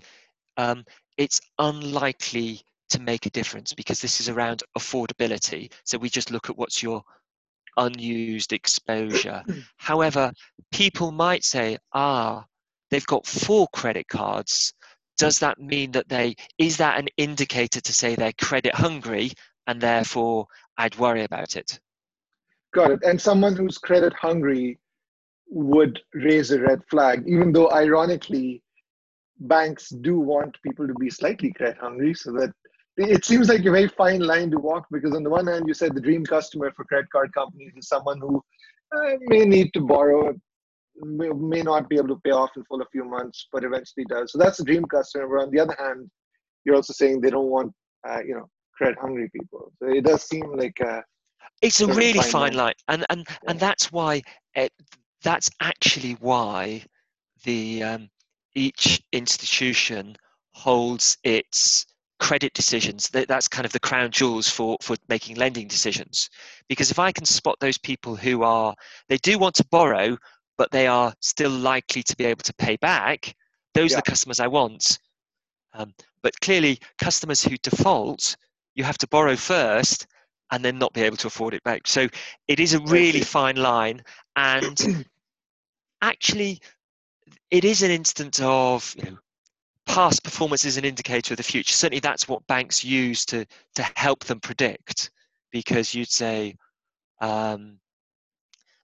um, 0.56 0.84
it's 1.16 1.40
unlikely 1.58 2.60
to 2.90 3.00
make 3.00 3.26
a 3.26 3.30
difference 3.30 3.72
because 3.72 4.00
this 4.00 4.20
is 4.20 4.28
around 4.28 4.64
affordability. 4.76 5.70
So 5.84 5.96
we 5.96 6.08
just 6.08 6.32
look 6.32 6.50
at 6.50 6.58
what's 6.58 6.82
your 6.82 7.02
unused 7.78 8.52
exposure. 8.52 9.42
However, 9.76 10.32
people 10.70 11.10
might 11.10 11.44
say, 11.44 11.78
ah, 11.94 12.44
they've 12.90 13.06
got 13.06 13.26
four 13.26 13.66
credit 13.72 14.06
cards 14.08 14.74
does 15.18 15.40
that 15.40 15.58
mean 15.58 15.90
that 15.90 16.08
they 16.08 16.36
is 16.56 16.76
that 16.78 16.98
an 16.98 17.08
indicator 17.16 17.80
to 17.80 17.92
say 17.92 18.14
they're 18.14 18.32
credit 18.40 18.74
hungry 18.74 19.32
and 19.66 19.80
therefore 19.80 20.46
I'd 20.78 20.96
worry 20.96 21.24
about 21.24 21.56
it? 21.56 21.78
Got 22.72 22.92
it. 22.92 23.00
And 23.04 23.20
someone 23.20 23.56
who's 23.56 23.78
credit 23.78 24.14
hungry 24.14 24.78
would 25.50 25.98
raise 26.14 26.50
a 26.52 26.60
red 26.60 26.82
flag, 26.88 27.24
even 27.26 27.52
though 27.52 27.70
ironically, 27.72 28.62
banks 29.40 29.88
do 29.88 30.18
want 30.18 30.56
people 30.62 30.86
to 30.86 30.94
be 30.94 31.10
slightly 31.10 31.52
credit 31.52 31.78
hungry 31.78 32.14
so 32.14 32.32
that 32.32 32.52
it 32.98 33.24
seems 33.24 33.48
like 33.48 33.64
a 33.64 33.70
very 33.70 33.88
fine 33.88 34.20
line 34.20 34.50
to 34.50 34.58
walk 34.58 34.86
because 34.90 35.14
on 35.14 35.22
the 35.22 35.30
one 35.30 35.46
hand 35.46 35.66
you 35.66 35.74
said 35.74 35.94
the 35.94 36.00
dream 36.00 36.24
customer 36.24 36.72
for 36.76 36.84
credit 36.84 37.10
card 37.10 37.32
companies 37.32 37.72
is 37.76 37.88
someone 37.88 38.18
who 38.18 38.42
uh, 38.94 39.16
may 39.28 39.44
need 39.44 39.72
to 39.72 39.80
borrow 39.80 40.34
may, 41.00 41.28
may 41.30 41.62
not 41.62 41.88
be 41.88 41.96
able 41.96 42.08
to 42.08 42.20
pay 42.24 42.30
off 42.30 42.50
in 42.56 42.64
full 42.64 42.82
a 42.82 42.86
few 42.86 43.04
months, 43.04 43.48
but 43.52 43.64
eventually 43.64 44.04
does. 44.08 44.32
So 44.32 44.38
that's 44.38 44.58
the 44.58 44.64
dream 44.64 44.84
customer. 44.84 45.28
But 45.28 45.44
on 45.44 45.50
the 45.50 45.60
other 45.60 45.76
hand, 45.78 46.10
you're 46.64 46.76
also 46.76 46.92
saying 46.92 47.20
they 47.20 47.30
don't 47.30 47.48
want, 47.48 47.72
uh, 48.08 48.20
you 48.26 48.34
know, 48.34 48.48
credit 48.76 48.98
hungry 49.00 49.30
people. 49.30 49.72
So 49.78 49.88
it 49.88 50.04
does 50.04 50.22
seem 50.22 50.56
like 50.56 50.78
a 50.80 51.02
it's 51.62 51.80
a 51.80 51.86
really 51.86 52.20
fine 52.20 52.54
line, 52.54 52.56
line. 52.56 52.74
and 52.88 53.06
and 53.10 53.26
yeah. 53.28 53.36
and 53.48 53.60
that's 53.60 53.90
why 53.90 54.22
it, 54.54 54.72
that's 55.22 55.50
actually 55.60 56.12
why 56.20 56.84
the 57.44 57.82
um, 57.82 58.08
each 58.54 59.02
institution 59.12 60.16
holds 60.52 61.16
its 61.24 61.86
credit 62.18 62.52
decisions 62.52 63.08
that, 63.10 63.28
that's 63.28 63.48
kind 63.48 63.64
of 63.64 63.72
the 63.72 63.80
crown 63.80 64.10
jewels 64.10 64.48
for 64.48 64.76
for 64.82 64.96
making 65.08 65.36
lending 65.36 65.68
decisions 65.68 66.28
because 66.68 66.90
if 66.90 66.98
i 66.98 67.12
can 67.12 67.24
spot 67.24 67.56
those 67.60 67.78
people 67.78 68.16
who 68.16 68.42
are 68.42 68.74
they 69.08 69.16
do 69.18 69.38
want 69.38 69.54
to 69.54 69.64
borrow 69.70 70.16
but 70.58 70.72
they 70.72 70.88
are 70.88 71.14
still 71.20 71.50
likely 71.50 72.02
to 72.02 72.16
be 72.16 72.24
able 72.24 72.42
to 72.42 72.52
pay 72.54 72.76
back, 72.76 73.34
those 73.74 73.92
yeah. 73.92 73.98
are 73.98 74.02
the 74.04 74.10
customers 74.10 74.40
I 74.40 74.48
want. 74.48 74.98
Um, 75.72 75.94
but 76.22 76.38
clearly, 76.40 76.80
customers 77.00 77.42
who 77.42 77.56
default, 77.58 78.36
you 78.74 78.84
have 78.84 78.98
to 78.98 79.08
borrow 79.08 79.36
first 79.36 80.06
and 80.50 80.64
then 80.64 80.78
not 80.78 80.92
be 80.92 81.02
able 81.02 81.16
to 81.18 81.28
afford 81.28 81.54
it 81.54 81.62
back. 81.62 81.86
So 81.86 82.08
it 82.48 82.58
is 82.58 82.74
a 82.74 82.80
really 82.80 83.20
fine 83.20 83.56
line. 83.56 84.02
And 84.34 85.06
actually, 86.02 86.60
it 87.50 87.64
is 87.64 87.82
an 87.82 87.90
instance 87.90 88.40
of 88.42 88.94
you 88.98 89.10
know, 89.10 89.18
past 89.88 90.22
performance 90.22 90.64
is 90.64 90.76
an 90.76 90.84
indicator 90.84 91.32
of 91.34 91.38
the 91.38 91.42
future. 91.42 91.72
Certainly, 91.72 92.00
that's 92.00 92.28
what 92.28 92.46
banks 92.46 92.84
use 92.84 93.24
to 93.26 93.44
to 93.74 93.82
help 93.96 94.24
them 94.24 94.38
predict, 94.38 95.10
because 95.50 95.94
you'd 95.94 96.10
say 96.10 96.54
um, 97.20 97.78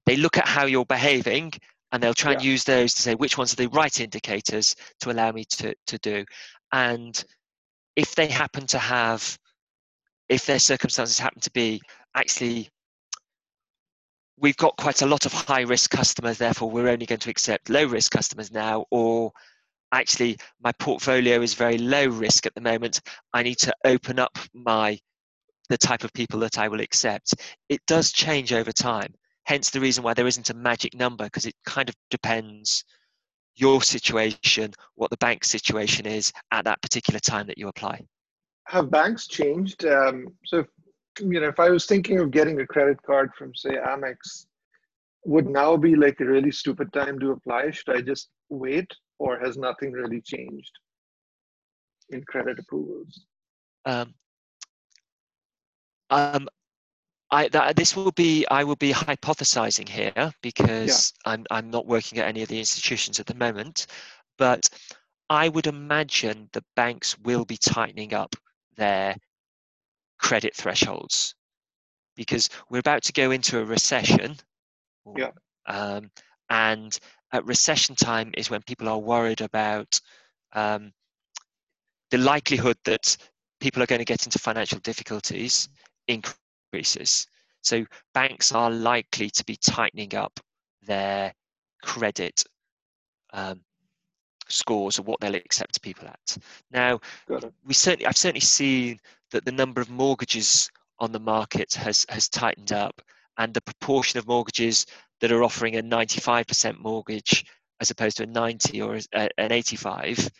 they 0.07 0.17
look 0.17 0.39
at 0.39 0.49
how 0.49 0.67
you're 0.67 0.87
behaving 0.87 1.53
and 1.93 2.03
they'll 2.03 2.15
try 2.15 2.33
yeah. 2.33 2.39
and 2.39 2.45
use 2.45 2.65
those 2.65 2.95
to 2.95 3.03
say 3.03 3.15
which 3.15 3.39
ones 3.39 3.53
are 3.53 3.57
the 3.57 3.69
right 3.69 4.01
indicators 4.01 4.75
to 5.01 5.11
allow 5.11 5.31
me 5.31 5.45
to 5.45 5.75
to 5.87 5.99
do. 5.99 6.25
And 6.73 7.23
if 7.95 8.15
they 8.17 8.27
happen 8.27 8.67
to 8.67 8.79
have, 8.79 9.39
if 10.29 10.47
their 10.47 10.59
circumstances 10.59 11.19
happen 11.19 11.41
to 11.41 11.51
be 11.53 11.81
actually 12.17 12.69
we've 14.37 14.57
got 14.57 14.77
quite 14.77 15.03
a 15.03 15.07
lot 15.07 15.27
of 15.27 15.33
high 15.33 15.61
risk 15.61 15.91
customers, 15.91 16.39
therefore 16.39 16.71
we're 16.71 16.89
only 16.89 17.07
going 17.07 17.21
to 17.21 17.31
accept 17.31 17.71
low 17.71 17.87
risk 17.87 18.11
customers 18.11 18.51
now, 18.51 18.85
or 18.91 19.33
actually 19.95 20.37
my 20.63 20.73
portfolio 20.73 21.41
is 21.41 21.55
very 21.55 21.79
low 21.79 22.07
risk 22.07 22.47
at 22.47 22.55
the 22.55 22.61
moment. 22.61 23.01
I 23.33 23.43
need 23.43 23.59
to 23.59 23.75
open 23.85 24.19
up 24.19 24.37
my 24.53 24.99
the 25.71 25.79
type 25.79 26.05
of 26.05 26.13
people 26.13 26.41
that 26.41 26.59
I 26.59 26.69
will 26.69 26.81
accept. 26.81 27.35
It 27.69 27.81
does 27.87 28.13
change 28.13 28.53
over 28.53 28.71
time. 28.71 29.15
Hence 29.45 29.71
the 29.71 29.81
reason 29.81 30.05
why 30.05 30.15
there 30.15 30.27
isn't 30.27 30.51
a 30.51 30.55
magic 30.55 30.95
number 30.95 31.25
because 31.25 31.47
it 31.47 31.55
kind 31.65 31.89
of 31.89 31.95
depends 32.11 32.85
your 33.57 33.83
situation, 33.83 34.73
what 34.97 35.11
the 35.11 35.17
bank 35.19 35.45
situation 35.45 36.07
is 36.07 36.33
at 36.51 36.65
that 36.65 36.83
particular 36.83 37.21
time 37.21 37.47
that 37.47 37.57
you 37.57 37.69
apply. 37.69 38.05
Have 38.67 38.91
banks 38.91 39.27
changed? 39.27 39.85
Um, 39.87 40.27
so, 40.45 40.59
if, 40.59 40.67
you 41.21 41.41
know, 41.41 41.49
if 41.49 41.61
I 41.61 41.71
was 41.71 41.87
thinking 41.87 42.19
of 42.19 42.31
getting 42.31 42.61
a 42.61 42.67
credit 42.67 43.01
card 43.03 43.31
from, 43.39 43.55
say, 43.55 43.77
Amex, 43.77 44.47
would 45.25 45.47
now 45.47 45.77
be 45.77 45.95
like 45.95 46.21
a 46.21 46.25
really 46.25 46.51
stupid 46.51 46.93
time 46.93 47.19
to 47.21 47.31
apply? 47.31 47.71
Should 47.71 47.97
I 47.97 48.01
just 48.01 48.29
wait, 48.49 48.91
or 49.19 49.39
has 49.39 49.57
nothing 49.57 49.93
really 49.93 50.21
changed 50.21 50.73
in 52.11 52.23
credit 52.25 52.59
approvals? 52.59 53.27
Um, 53.85 54.15
um, 56.11 56.49
I, 57.31 57.49
that, 57.49 57.77
this 57.77 57.97
will 57.97 58.13
be 58.13 58.47
I 58.51 58.65
will 58.65 58.77
be 58.77 58.93
hypothesizing 58.93 59.89
here 59.89 60.33
because 60.43 61.13
yeah. 61.27 61.33
I'm 61.33 61.45
I'm 61.51 61.71
not 61.71 61.87
working 61.87 62.19
at 62.19 62.29
any 62.29 62.43
of 62.43 62.49
the 62.49 62.59
institutions 62.59 63.19
at 63.19 63.27
the 63.27 63.35
moment, 63.35 63.87
but 64.39 64.69
I 65.31 65.49
would 65.49 65.67
imagine 65.67 66.49
the 66.53 66.65
banks 66.77 67.19
will 67.19 67.45
be 67.45 67.57
tightening 67.57 68.15
up 68.15 68.37
their 68.77 69.17
credit 70.19 70.55
thresholds 70.55 71.35
because 72.15 72.49
we're 72.71 72.79
about 72.79 73.03
to 73.05 73.13
go 73.13 73.31
into 73.31 73.59
a 73.59 73.65
recession. 73.65 74.37
Yeah. 75.17 75.31
Um, 75.67 76.11
and 76.51 76.99
at 77.35 77.45
recession 77.45 77.97
time 77.97 78.31
is 78.37 78.49
when 78.49 78.63
people 78.63 78.89
are 78.89 78.99
worried 78.99 79.41
about 79.41 80.01
um, 80.53 80.93
the 82.11 82.19
likelihood 82.19 82.77
that 82.85 83.17
people 83.61 83.83
are 83.83 83.87
going 83.87 83.99
to 83.99 84.05
get 84.05 84.25
into 84.25 84.39
financial 84.39 84.79
difficulties 84.79 85.69
increases. 86.07 87.27
So 87.63 87.85
banks 88.13 88.53
are 88.53 88.71
likely 88.71 89.31
to 89.31 89.45
be 89.45 89.57
tightening 89.57 90.15
up 90.15 90.39
their 90.83 91.35
credit 91.83 92.45
um, 93.33 93.61
scores 94.49 95.01
or 95.01 95.03
what 95.03 95.19
they'll 95.19 95.35
accept 95.35 95.83
people 95.83 96.07
at. 96.07 96.39
Now, 96.71 97.01
we 97.65 97.75
certainly 97.75 98.07
I've 98.07 98.17
certainly 98.17 98.41
seen 98.41 99.01
that 99.33 99.45
the 99.45 99.53
number 99.53 99.81
of 99.81 99.91
mortgages 99.91 100.71
on 101.01 101.11
the 101.11 101.19
market 101.19 101.75
has 101.75 102.07
has 102.09 102.29
tightened 102.29 102.71
up, 102.71 103.03
and 103.39 103.53
the 103.53 103.63
proportion 103.63 104.19
of 104.19 104.29
mortgages 104.29 104.87
that 105.25 105.33
are 105.33 105.43
offering 105.43 105.77
a 105.79 105.83
95% 105.83 106.79
mortgage 106.81 107.47
as 107.81 107.91
opposed 107.91 108.19
to 108.19 108.25
a 108.25 108.27
90 108.27 108.83
or 108.83 108.99
an 109.15 109.53
85 109.53 110.31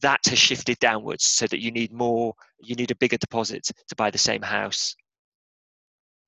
that 0.00 0.20
has 0.24 0.38
shifted 0.38 0.78
downwards 0.78 1.26
so 1.26 1.46
that 1.48 1.60
you 1.60 1.70
need 1.70 1.92
more 1.92 2.32
you 2.58 2.74
need 2.74 2.90
a 2.90 2.96
bigger 2.96 3.18
deposit 3.18 3.68
to 3.88 3.94
buy 3.94 4.10
the 4.10 4.16
same 4.16 4.40
house 4.40 4.96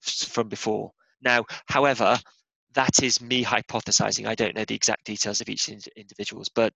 from 0.02 0.50
before. 0.50 0.90
Now 1.22 1.46
however 1.66 2.18
that 2.74 3.02
is 3.02 3.22
me 3.22 3.42
hypothesizing. 3.42 4.26
I 4.26 4.34
don't 4.34 4.54
know 4.54 4.66
the 4.66 4.74
exact 4.74 5.06
details 5.06 5.40
of 5.40 5.48
each 5.48 5.70
individual's 5.96 6.50
but 6.50 6.74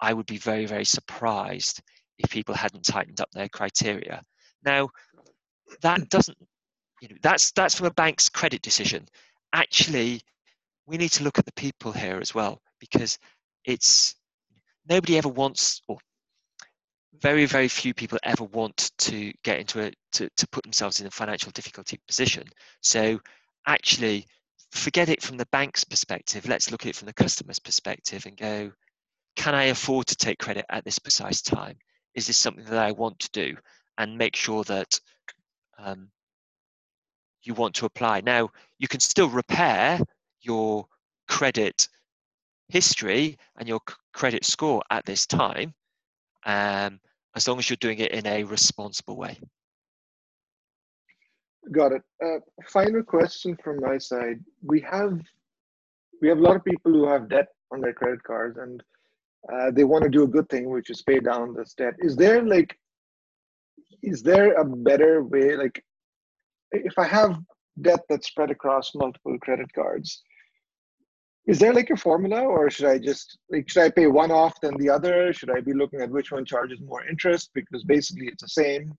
i 0.00 0.12
would 0.12 0.26
be 0.26 0.38
very 0.38 0.66
very 0.66 0.84
surprised 0.84 1.80
if 2.18 2.30
people 2.30 2.52
hadn't 2.52 2.84
tightened 2.84 3.20
up 3.20 3.30
their 3.30 3.48
criteria. 3.48 4.22
Now 4.64 4.88
that 5.82 6.08
doesn't 6.08 6.38
you 7.00 7.10
know 7.10 7.16
that's 7.22 7.52
that's 7.52 7.76
from 7.76 7.86
a 7.86 7.92
bank's 7.92 8.28
credit 8.28 8.60
decision. 8.60 9.06
Actually 9.52 10.20
we 10.86 10.96
need 10.96 11.12
to 11.12 11.24
look 11.24 11.38
at 11.38 11.46
the 11.46 11.52
people 11.52 11.92
here 11.92 12.18
as 12.20 12.34
well 12.34 12.60
because 12.78 13.18
it's 13.64 14.14
nobody 14.88 15.16
ever 15.16 15.28
wants 15.28 15.80
or 15.88 15.98
very 17.20 17.46
very 17.46 17.68
few 17.68 17.94
people 17.94 18.18
ever 18.24 18.44
want 18.44 18.90
to 18.98 19.32
get 19.44 19.58
into 19.58 19.80
a 19.80 19.92
to, 20.12 20.28
to 20.36 20.48
put 20.48 20.64
themselves 20.64 21.00
in 21.00 21.06
a 21.06 21.10
financial 21.10 21.52
difficulty 21.52 21.98
position. 22.06 22.44
So 22.82 23.20
actually 23.66 24.26
forget 24.72 25.08
it 25.08 25.22
from 25.22 25.36
the 25.36 25.46
bank's 25.52 25.84
perspective. 25.84 26.46
Let's 26.46 26.70
look 26.70 26.82
at 26.82 26.90
it 26.90 26.96
from 26.96 27.06
the 27.06 27.14
customer's 27.14 27.58
perspective 27.58 28.26
and 28.26 28.36
go 28.36 28.72
can 29.36 29.54
i 29.54 29.64
afford 29.64 30.06
to 30.06 30.16
take 30.16 30.38
credit 30.38 30.64
at 30.70 30.84
this 30.84 30.98
precise 30.98 31.42
time? 31.42 31.76
Is 32.14 32.26
this 32.26 32.38
something 32.38 32.64
that 32.66 32.78
i 32.78 32.92
want 32.92 33.18
to 33.20 33.30
do? 33.32 33.56
And 33.96 34.18
make 34.18 34.36
sure 34.36 34.64
that 34.64 35.00
um, 35.78 36.08
you 37.42 37.54
want 37.54 37.74
to 37.76 37.86
apply. 37.86 38.20
Now 38.20 38.50
you 38.78 38.88
can 38.88 39.00
still 39.00 39.28
repair 39.28 40.00
your 40.44 40.86
credit 41.28 41.88
history 42.68 43.36
and 43.56 43.68
your 43.68 43.80
credit 44.12 44.44
score 44.44 44.82
at 44.90 45.04
this 45.04 45.26
time 45.26 45.74
um, 46.46 47.00
as 47.34 47.48
long 47.48 47.58
as 47.58 47.68
you're 47.68 47.76
doing 47.76 47.98
it 47.98 48.12
in 48.12 48.26
a 48.26 48.44
responsible 48.44 49.16
way. 49.16 49.38
Got 51.72 51.92
it. 51.92 52.02
Uh, 52.24 52.40
final 52.68 53.02
question 53.02 53.56
from 53.62 53.80
my 53.80 53.98
side. 53.98 54.40
We 54.62 54.80
have 54.80 55.18
we 56.20 56.28
have 56.28 56.38
a 56.38 56.42
lot 56.42 56.56
of 56.56 56.64
people 56.64 56.92
who 56.92 57.06
have 57.06 57.28
debt 57.28 57.48
on 57.72 57.80
their 57.80 57.92
credit 57.92 58.22
cards 58.22 58.58
and 58.58 58.82
uh, 59.52 59.70
they 59.70 59.84
want 59.84 60.04
to 60.04 60.10
do 60.10 60.22
a 60.22 60.28
good 60.28 60.48
thing, 60.48 60.70
which 60.70 60.90
is 60.90 61.02
pay 61.02 61.20
down 61.20 61.54
this 61.54 61.74
debt. 61.74 61.94
Is 61.98 62.16
there 62.16 62.42
like 62.42 62.78
is 64.02 64.22
there 64.22 64.52
a 64.54 64.64
better 64.64 65.24
way? 65.24 65.56
Like 65.56 65.82
if 66.72 66.98
I 66.98 67.06
have 67.06 67.38
debt 67.80 68.00
that's 68.08 68.28
spread 68.28 68.50
across 68.50 68.94
multiple 68.94 69.38
credit 69.40 69.72
cards, 69.72 70.22
is 71.46 71.58
there 71.58 71.74
like 71.74 71.90
a 71.90 71.96
formula 71.96 72.40
or 72.40 72.70
should 72.70 72.86
i 72.86 72.98
just 72.98 73.38
like 73.50 73.68
should 73.68 73.82
i 73.82 73.90
pay 73.90 74.06
one 74.06 74.30
off 74.30 74.60
than 74.60 74.76
the 74.78 74.88
other? 74.88 75.32
Should 75.32 75.50
i 75.50 75.60
be 75.60 75.74
looking 75.74 76.00
at 76.00 76.10
which 76.10 76.32
one 76.32 76.44
charges 76.44 76.80
more 76.80 77.06
interest? 77.06 77.50
Because 77.54 77.84
basically 77.84 78.26
it's 78.26 78.42
the 78.42 78.48
same 78.48 78.92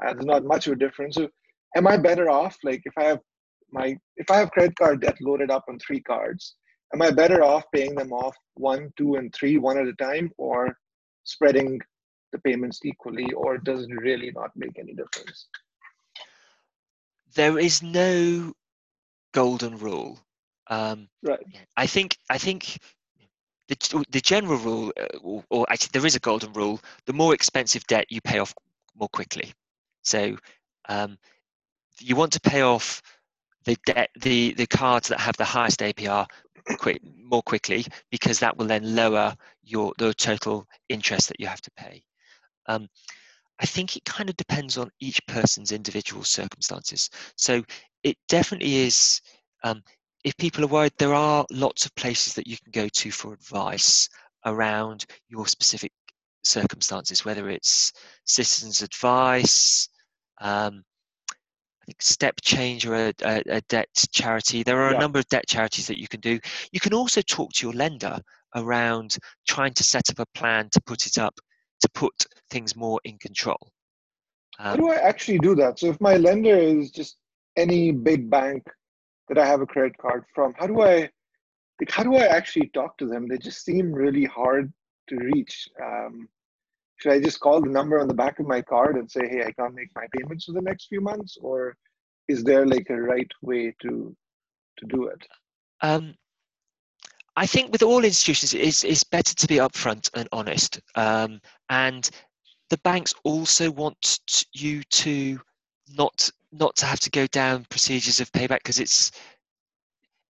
there's 0.00 0.24
not 0.24 0.44
much 0.44 0.66
of 0.66 0.72
a 0.72 0.76
difference. 0.76 1.16
So 1.16 1.28
am 1.76 1.86
i 1.86 1.96
better 1.96 2.30
off 2.30 2.56
like 2.64 2.82
if 2.84 2.92
i 2.98 3.04
have 3.04 3.20
my 3.70 3.96
if 4.16 4.30
i 4.30 4.38
have 4.38 4.50
credit 4.50 4.76
card 4.76 5.00
debt 5.00 5.16
loaded 5.20 5.50
up 5.50 5.64
on 5.68 5.78
three 5.78 6.00
cards 6.00 6.56
am 6.92 7.02
i 7.02 7.10
better 7.10 7.42
off 7.42 7.64
paying 7.74 7.94
them 7.94 8.12
off 8.12 8.36
one 8.54 8.92
two 8.98 9.14
and 9.14 9.32
three 9.34 9.56
one 9.58 9.78
at 9.78 9.86
a 9.86 9.94
time 9.94 10.30
or 10.36 10.76
spreading 11.24 11.80
the 12.32 12.38
payments 12.40 12.80
equally 12.84 13.30
or 13.34 13.58
does 13.58 13.82
it 13.82 13.92
really 14.00 14.32
not 14.34 14.50
make 14.56 14.78
any 14.78 14.94
difference? 14.94 15.48
There 17.34 17.58
is 17.58 17.82
no 17.82 18.54
golden 19.32 19.78
rule 19.78 20.20
um, 20.68 21.08
right. 21.22 21.40
I 21.76 21.86
think 21.86 22.16
I 22.30 22.38
think 22.38 22.78
the, 23.68 24.04
the 24.10 24.20
general 24.20 24.58
rule, 24.58 24.92
uh, 25.00 25.16
or, 25.22 25.44
or, 25.50 25.66
actually 25.70 25.90
there 25.92 26.06
is 26.06 26.16
a 26.16 26.20
golden 26.20 26.52
rule: 26.52 26.80
the 27.06 27.12
more 27.12 27.34
expensive 27.34 27.86
debt 27.86 28.06
you 28.10 28.20
pay 28.20 28.38
off 28.38 28.54
more 28.94 29.08
quickly. 29.08 29.52
So 30.02 30.36
um, 30.88 31.18
you 32.00 32.16
want 32.16 32.32
to 32.32 32.40
pay 32.40 32.62
off 32.62 33.02
the 33.64 33.76
debt, 33.86 34.10
the 34.20 34.54
the 34.54 34.66
cards 34.66 35.08
that 35.08 35.20
have 35.20 35.36
the 35.36 35.44
highest 35.44 35.80
APR 35.80 36.26
quick, 36.78 37.00
more 37.16 37.42
quickly 37.42 37.84
because 38.10 38.38
that 38.38 38.56
will 38.56 38.66
then 38.66 38.94
lower 38.94 39.34
your 39.62 39.92
the 39.98 40.12
total 40.14 40.66
interest 40.88 41.28
that 41.28 41.40
you 41.40 41.46
have 41.46 41.60
to 41.62 41.70
pay. 41.76 42.02
Um, 42.66 42.88
I 43.60 43.66
think 43.66 43.96
it 43.96 44.04
kind 44.04 44.28
of 44.28 44.36
depends 44.36 44.76
on 44.76 44.90
each 45.00 45.20
person's 45.26 45.72
individual 45.72 46.24
circumstances. 46.24 47.08
So 47.36 47.62
it 48.02 48.16
definitely 48.28 48.76
is. 48.76 49.20
Um, 49.64 49.82
if 50.24 50.36
people 50.36 50.64
are 50.64 50.68
worried, 50.68 50.92
there 50.98 51.14
are 51.14 51.44
lots 51.50 51.84
of 51.84 51.94
places 51.94 52.34
that 52.34 52.46
you 52.46 52.56
can 52.56 52.70
go 52.70 52.88
to 52.88 53.10
for 53.10 53.32
advice 53.32 54.08
around 54.46 55.04
your 55.28 55.46
specific 55.46 55.92
circumstances, 56.44 57.24
whether 57.24 57.48
it's 57.48 57.92
citizens 58.24 58.82
advice, 58.82 59.88
um, 60.40 60.84
I 61.82 61.84
think 61.86 62.02
Step 62.02 62.34
Change 62.42 62.86
or 62.86 62.94
a, 62.94 63.12
a, 63.22 63.42
a 63.48 63.60
debt 63.62 63.88
charity. 64.12 64.62
There 64.62 64.80
are 64.82 64.92
yeah. 64.92 64.96
a 64.96 65.00
number 65.00 65.18
of 65.18 65.26
debt 65.28 65.44
charities 65.48 65.88
that 65.88 65.98
you 65.98 66.06
can 66.06 66.20
do. 66.20 66.38
You 66.70 66.78
can 66.78 66.94
also 66.94 67.22
talk 67.22 67.52
to 67.54 67.66
your 67.66 67.74
lender 67.74 68.18
around 68.54 69.16
trying 69.48 69.74
to 69.74 69.82
set 69.82 70.08
up 70.10 70.20
a 70.20 70.38
plan 70.38 70.68
to 70.72 70.80
put 70.82 71.06
it 71.06 71.18
up 71.18 71.34
to 71.80 71.88
put 71.94 72.12
things 72.50 72.76
more 72.76 73.00
in 73.04 73.18
control. 73.18 73.58
Um, 74.60 74.66
How 74.66 74.76
do 74.76 74.90
I 74.90 74.96
actually 74.96 75.38
do 75.38 75.56
that? 75.56 75.80
So 75.80 75.88
if 75.88 76.00
my 76.00 76.16
lender 76.16 76.56
is 76.56 76.92
just 76.92 77.16
any 77.56 77.90
big 77.90 78.30
bank 78.30 78.64
that 79.28 79.38
I 79.38 79.46
have 79.46 79.60
a 79.60 79.66
credit 79.66 79.96
card 79.98 80.24
from. 80.34 80.54
How 80.58 80.66
do 80.66 80.80
I 80.82 81.10
like 81.80 81.90
how 81.90 82.02
do 82.02 82.16
I 82.16 82.26
actually 82.26 82.68
talk 82.68 82.98
to 82.98 83.06
them? 83.06 83.26
They 83.26 83.38
just 83.38 83.64
seem 83.64 83.92
really 83.92 84.24
hard 84.24 84.72
to 85.08 85.16
reach. 85.16 85.68
Um, 85.82 86.28
should 86.96 87.12
I 87.12 87.20
just 87.20 87.40
call 87.40 87.60
the 87.60 87.68
number 87.68 87.98
on 87.98 88.06
the 88.06 88.14
back 88.14 88.38
of 88.38 88.46
my 88.46 88.62
card 88.62 88.96
and 88.96 89.10
say, 89.10 89.26
hey, 89.28 89.44
I 89.44 89.52
can't 89.52 89.74
make 89.74 89.90
my 89.96 90.06
payments 90.16 90.44
for 90.44 90.52
the 90.52 90.62
next 90.62 90.86
few 90.86 91.00
months? 91.00 91.36
Or 91.40 91.76
is 92.28 92.44
there 92.44 92.64
like 92.66 92.88
a 92.90 93.00
right 93.00 93.30
way 93.42 93.74
to 93.82 94.14
to 94.78 94.86
do 94.86 95.06
it? 95.06 95.26
Um, 95.80 96.14
I 97.36 97.46
think 97.46 97.72
with 97.72 97.82
all 97.82 98.04
institutions, 98.04 98.54
it's, 98.54 98.84
it's 98.84 99.04
better 99.04 99.34
to 99.34 99.46
be 99.46 99.56
upfront 99.56 100.10
and 100.14 100.28
honest. 100.32 100.80
Um, 100.94 101.40
and 101.70 102.08
the 102.70 102.78
banks 102.78 103.14
also 103.24 103.70
want 103.70 104.44
you 104.52 104.82
to 104.82 105.40
not 105.96 106.30
not 106.52 106.76
to 106.76 106.86
have 106.86 107.00
to 107.00 107.10
go 107.10 107.26
down 107.28 107.66
procedures 107.70 108.20
of 108.20 108.30
payback 108.32 108.58
because 108.58 108.78
it's 108.78 109.10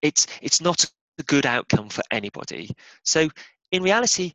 it's 0.02 0.26
it's 0.40 0.60
not 0.60 0.84
a 1.18 1.22
good 1.24 1.46
outcome 1.46 1.88
for 1.88 2.02
anybody. 2.10 2.70
So 3.04 3.28
in 3.72 3.82
reality, 3.82 4.32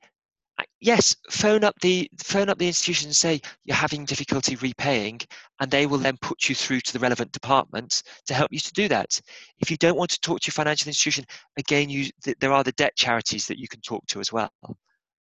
yes, 0.79 1.15
phone 1.29 1.63
up 1.63 1.75
the 1.81 2.09
phone 2.23 2.49
up 2.49 2.57
the 2.57 2.67
institution 2.67 3.07
and 3.07 3.15
say 3.15 3.41
you're 3.65 3.75
having 3.75 4.05
difficulty 4.05 4.55
repaying, 4.55 5.21
and 5.59 5.69
they 5.69 5.85
will 5.85 5.97
then 5.97 6.17
put 6.21 6.49
you 6.49 6.55
through 6.55 6.81
to 6.81 6.93
the 6.93 6.99
relevant 6.99 7.31
department 7.31 8.03
to 8.25 8.33
help 8.33 8.51
you 8.51 8.59
to 8.59 8.71
do 8.73 8.87
that. 8.87 9.19
If 9.59 9.69
you 9.71 9.77
don't 9.77 9.97
want 9.97 10.11
to 10.11 10.19
talk 10.21 10.39
to 10.41 10.47
your 10.47 10.53
financial 10.53 10.89
institution, 10.89 11.25
again, 11.57 11.89
you 11.89 12.09
there 12.39 12.53
are 12.53 12.63
the 12.63 12.71
debt 12.73 12.95
charities 12.95 13.47
that 13.47 13.59
you 13.59 13.67
can 13.67 13.81
talk 13.81 14.05
to 14.07 14.19
as 14.19 14.31
well. 14.31 14.51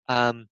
Um, 0.07 0.47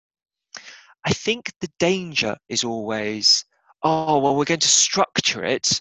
I 1.05 1.13
think 1.13 1.53
the 1.61 1.71
danger 1.79 2.37
is 2.49 2.65
always, 2.65 3.45
oh 3.83 4.19
well, 4.19 4.37
we're 4.37 4.45
going 4.45 4.61
to 4.61 4.69
structure 4.69 5.45
it, 5.45 5.81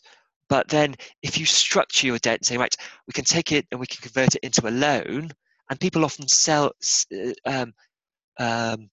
but 0.52 0.68
then 0.68 0.94
if 1.24 1.38
you 1.38 1.46
structure 1.46 2.06
your 2.06 2.18
debt 2.18 2.40
and 2.40 2.46
say, 2.46 2.58
right, 2.58 2.76
we 3.08 3.14
can 3.14 3.24
take 3.24 3.54
it 3.54 3.66
and 3.72 3.80
we 3.80 3.88
can 3.88 4.02
convert 4.02 4.36
it 4.36 4.44
into 4.44 4.68
a 4.68 4.70
loan, 4.70 5.32
and 5.70 5.80
people 5.80 6.04
often 6.04 6.28
sell. 6.28 6.74
Uh, 7.16 7.32
um, 7.46 7.74
um, 8.38 8.90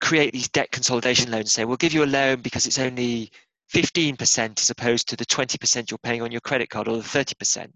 create 0.00 0.32
these 0.32 0.48
debt 0.50 0.70
consolidation 0.70 1.28
loans 1.32 1.52
say 1.52 1.64
we'll 1.64 1.76
give 1.76 1.92
you 1.92 2.04
a 2.04 2.06
loan 2.06 2.40
because 2.40 2.66
it's 2.68 2.78
only 2.78 3.28
15% 3.74 4.60
as 4.60 4.70
opposed 4.70 5.08
to 5.08 5.16
the 5.16 5.26
20% 5.26 5.90
you're 5.90 5.98
paying 5.98 6.22
on 6.22 6.30
your 6.30 6.40
credit 6.40 6.70
card 6.70 6.86
or 6.86 6.98
the 6.98 7.02
30% 7.02 7.68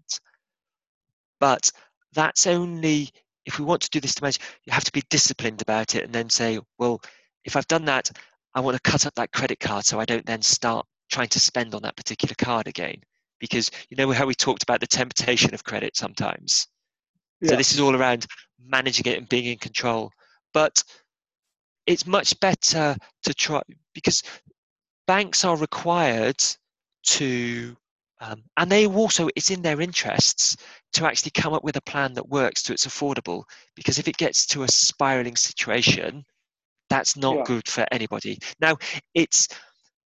but 1.41 1.69
that's 2.13 2.47
only 2.47 3.09
if 3.45 3.59
we 3.59 3.65
want 3.65 3.81
to 3.81 3.89
do 3.89 3.99
this 3.99 4.15
to 4.15 4.23
manage 4.23 4.39
you 4.65 4.71
have 4.71 4.85
to 4.85 4.91
be 4.93 5.03
disciplined 5.09 5.61
about 5.61 5.95
it 5.95 6.05
and 6.05 6.13
then 6.13 6.29
say 6.29 6.57
well 6.77 7.01
if 7.43 7.57
i've 7.57 7.67
done 7.67 7.83
that 7.83 8.09
i 8.55 8.61
want 8.61 8.75
to 8.75 8.89
cut 8.89 9.05
up 9.05 9.13
that 9.15 9.33
credit 9.33 9.59
card 9.59 9.83
so 9.83 9.99
i 9.99 10.05
don't 10.05 10.25
then 10.25 10.41
start 10.41 10.85
trying 11.09 11.29
to 11.29 11.39
spend 11.39 11.75
on 11.75 11.81
that 11.83 11.95
particular 11.95 12.35
card 12.37 12.67
again. 12.67 13.01
Because 13.39 13.69
you 13.89 13.97
know 13.97 14.11
how 14.11 14.25
we 14.25 14.35
talked 14.35 14.63
about 14.63 14.79
the 14.79 14.87
temptation 14.87 15.53
of 15.53 15.63
credit 15.63 15.95
sometimes? 15.97 16.67
Yeah. 17.41 17.51
so 17.51 17.55
this 17.57 17.73
is 17.73 17.79
all 17.79 17.95
around 17.95 18.25
managing 18.65 19.11
it 19.11 19.17
and 19.17 19.27
being 19.27 19.45
in 19.45 19.57
control. 19.57 20.11
But 20.53 20.81
it's 21.85 22.07
much 22.07 22.39
better 22.39 22.95
to 23.23 23.33
try 23.33 23.61
because 23.93 24.23
banks 25.07 25.43
are 25.43 25.57
required 25.57 26.41
to 27.03 27.75
um, 28.21 28.41
and 28.55 28.71
they 28.71 28.87
also 28.87 29.27
it's 29.35 29.51
in 29.51 29.61
their 29.61 29.81
interests 29.81 30.55
to 30.93 31.05
actually 31.05 31.31
come 31.31 31.53
up 31.53 31.63
with 31.65 31.75
a 31.75 31.81
plan 31.81 32.13
that 32.13 32.29
works 32.29 32.63
so 32.63 32.73
it's 32.73 32.87
affordable. 32.87 33.43
Because 33.75 33.99
if 33.99 34.07
it 34.07 34.15
gets 34.15 34.45
to 34.47 34.63
a 34.63 34.67
spiraling 34.69 35.35
situation 35.35 36.23
that's 36.89 37.17
not 37.17 37.37
yeah. 37.37 37.43
good 37.45 37.67
for 37.67 37.85
anybody. 37.91 38.37
Now 38.59 38.77
it's 39.13 39.47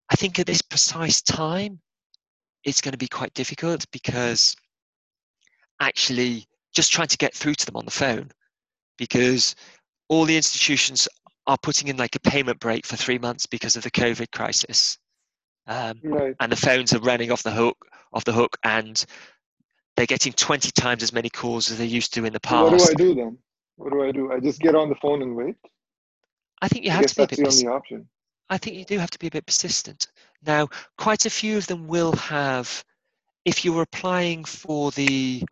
i 0.09 0.15
think 0.15 0.39
at 0.39 0.45
this 0.45 0.61
precise 0.61 1.21
time 1.21 1.79
it's 2.63 2.81
going 2.81 2.91
to 2.91 2.97
be 2.97 3.07
quite 3.07 3.33
difficult 3.33 3.85
because 3.91 4.55
actually 5.79 6.45
just 6.73 6.91
trying 6.91 7.07
to 7.07 7.17
get 7.17 7.33
through 7.33 7.53
to 7.53 7.65
them 7.65 7.77
on 7.77 7.85
the 7.85 7.91
phone 7.91 8.29
because 8.97 9.55
all 10.09 10.25
the 10.25 10.35
institutions 10.35 11.07
are 11.47 11.57
putting 11.57 11.87
in 11.87 11.97
like 11.97 12.15
a 12.15 12.19
payment 12.19 12.59
break 12.59 12.85
for 12.85 12.95
three 12.95 13.17
months 13.17 13.45
because 13.45 13.75
of 13.75 13.83
the 13.83 13.91
COVID 13.91 14.31
crisis. 14.31 14.97
Um, 15.67 15.99
right. 16.03 16.35
And 16.39 16.51
the 16.51 16.57
phones 16.57 16.93
are 16.93 16.99
running 16.99 17.31
off 17.31 17.43
the 17.43 17.51
hook, 17.51 17.77
off 18.13 18.25
the 18.25 18.33
hook, 18.33 18.57
and 18.63 19.03
they're 19.95 20.05
getting 20.05 20.33
20 20.33 20.71
times 20.71 21.03
as 21.03 21.13
many 21.13 21.29
calls 21.29 21.71
as 21.71 21.77
they 21.77 21.85
used 21.85 22.13
to 22.13 22.25
in 22.25 22.33
the 22.33 22.39
past. 22.39 22.71
What 22.71 22.79
do 22.79 22.85
I 22.85 22.93
do 22.93 23.15
then? 23.15 23.37
What 23.77 23.93
do 23.93 24.03
I 24.03 24.11
do? 24.11 24.31
I 24.31 24.39
just 24.39 24.59
get 24.59 24.75
on 24.75 24.89
the 24.89 24.95
phone 24.95 25.21
and 25.21 25.35
wait. 25.35 25.55
I 26.61 26.67
think 26.67 26.85
you 26.85 26.91
have 26.91 27.05
to 27.05 27.15
be 27.15 27.23
a 27.23 27.27
bit. 27.27 27.37
That's 27.37 27.61
the 27.61 27.67
only 27.67 27.77
option. 27.77 28.07
I 28.49 28.57
think 28.57 28.77
you 28.77 28.85
do 28.85 28.97
have 28.99 29.11
to 29.11 29.19
be 29.19 29.27
a 29.27 29.31
bit 29.31 29.45
persistent. 29.45 30.07
Now, 30.45 30.69
quite 30.97 31.25
a 31.25 31.29
few 31.29 31.57
of 31.57 31.67
them 31.67 31.87
will 31.87 32.13
have, 32.13 32.83
if 33.45 33.65
you're 33.65 33.81
applying 33.81 34.45
for 34.45 34.91
the 34.91 35.43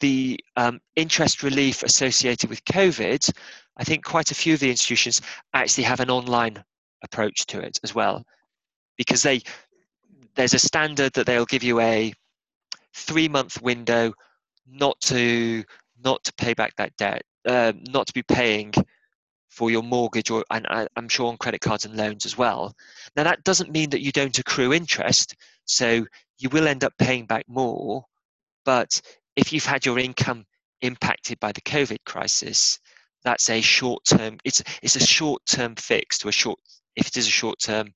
the 0.00 0.38
um, 0.56 0.80
interest 0.96 1.42
relief 1.42 1.82
associated 1.82 2.50
with 2.50 2.64
COVID, 2.64 3.30
I 3.76 3.84
think 3.84 4.04
quite 4.04 4.30
a 4.30 4.34
few 4.34 4.54
of 4.54 4.60
the 4.60 4.70
institutions 4.70 5.22
actually 5.54 5.84
have 5.84 6.00
an 6.00 6.10
online 6.10 6.62
approach 7.02 7.46
to 7.46 7.60
it 7.60 7.78
as 7.82 7.94
well, 7.94 8.24
because 8.96 9.22
they 9.22 9.40
there's 10.34 10.54
a 10.54 10.58
standard 10.58 11.12
that 11.12 11.26
they'll 11.26 11.46
give 11.46 11.62
you 11.62 11.80
a 11.80 12.12
three 12.92 13.28
month 13.28 13.62
window 13.62 14.12
not 14.66 15.00
to 15.02 15.64
not 16.04 16.22
to 16.24 16.32
pay 16.34 16.54
back 16.54 16.74
that 16.76 16.96
debt, 16.96 17.22
uh, 17.46 17.72
not 17.88 18.06
to 18.06 18.12
be 18.12 18.22
paying 18.22 18.72
for 19.54 19.70
your 19.70 19.82
mortgage 19.84 20.30
or 20.30 20.44
and 20.50 20.66
I, 20.68 20.88
I'm 20.96 21.08
sure 21.08 21.28
on 21.28 21.36
credit 21.36 21.60
cards 21.60 21.84
and 21.84 21.96
loans 21.96 22.26
as 22.26 22.36
well. 22.36 22.74
Now 23.16 23.22
that 23.22 23.44
doesn't 23.44 23.70
mean 23.70 23.90
that 23.90 24.02
you 24.02 24.10
don't 24.10 24.38
accrue 24.38 24.72
interest, 24.72 25.36
so 25.64 26.04
you 26.38 26.48
will 26.48 26.66
end 26.66 26.82
up 26.82 26.92
paying 26.98 27.26
back 27.26 27.44
more, 27.48 28.04
but 28.64 29.00
if 29.36 29.52
you've 29.52 29.64
had 29.64 29.86
your 29.86 29.98
income 29.98 30.44
impacted 30.80 31.38
by 31.38 31.52
the 31.52 31.60
COVID 31.60 31.98
crisis, 32.04 32.80
that's 33.22 33.48
a 33.48 33.60
short 33.60 34.04
term, 34.04 34.38
it's, 34.44 34.62
it's 34.82 34.96
a 34.96 35.06
short 35.06 35.40
term 35.46 35.76
fix 35.76 36.18
to 36.18 36.28
a 36.28 36.32
short, 36.32 36.58
if 36.96 37.06
it 37.06 37.16
is 37.16 37.26
a 37.26 37.30
short 37.30 37.58
term 37.60 37.94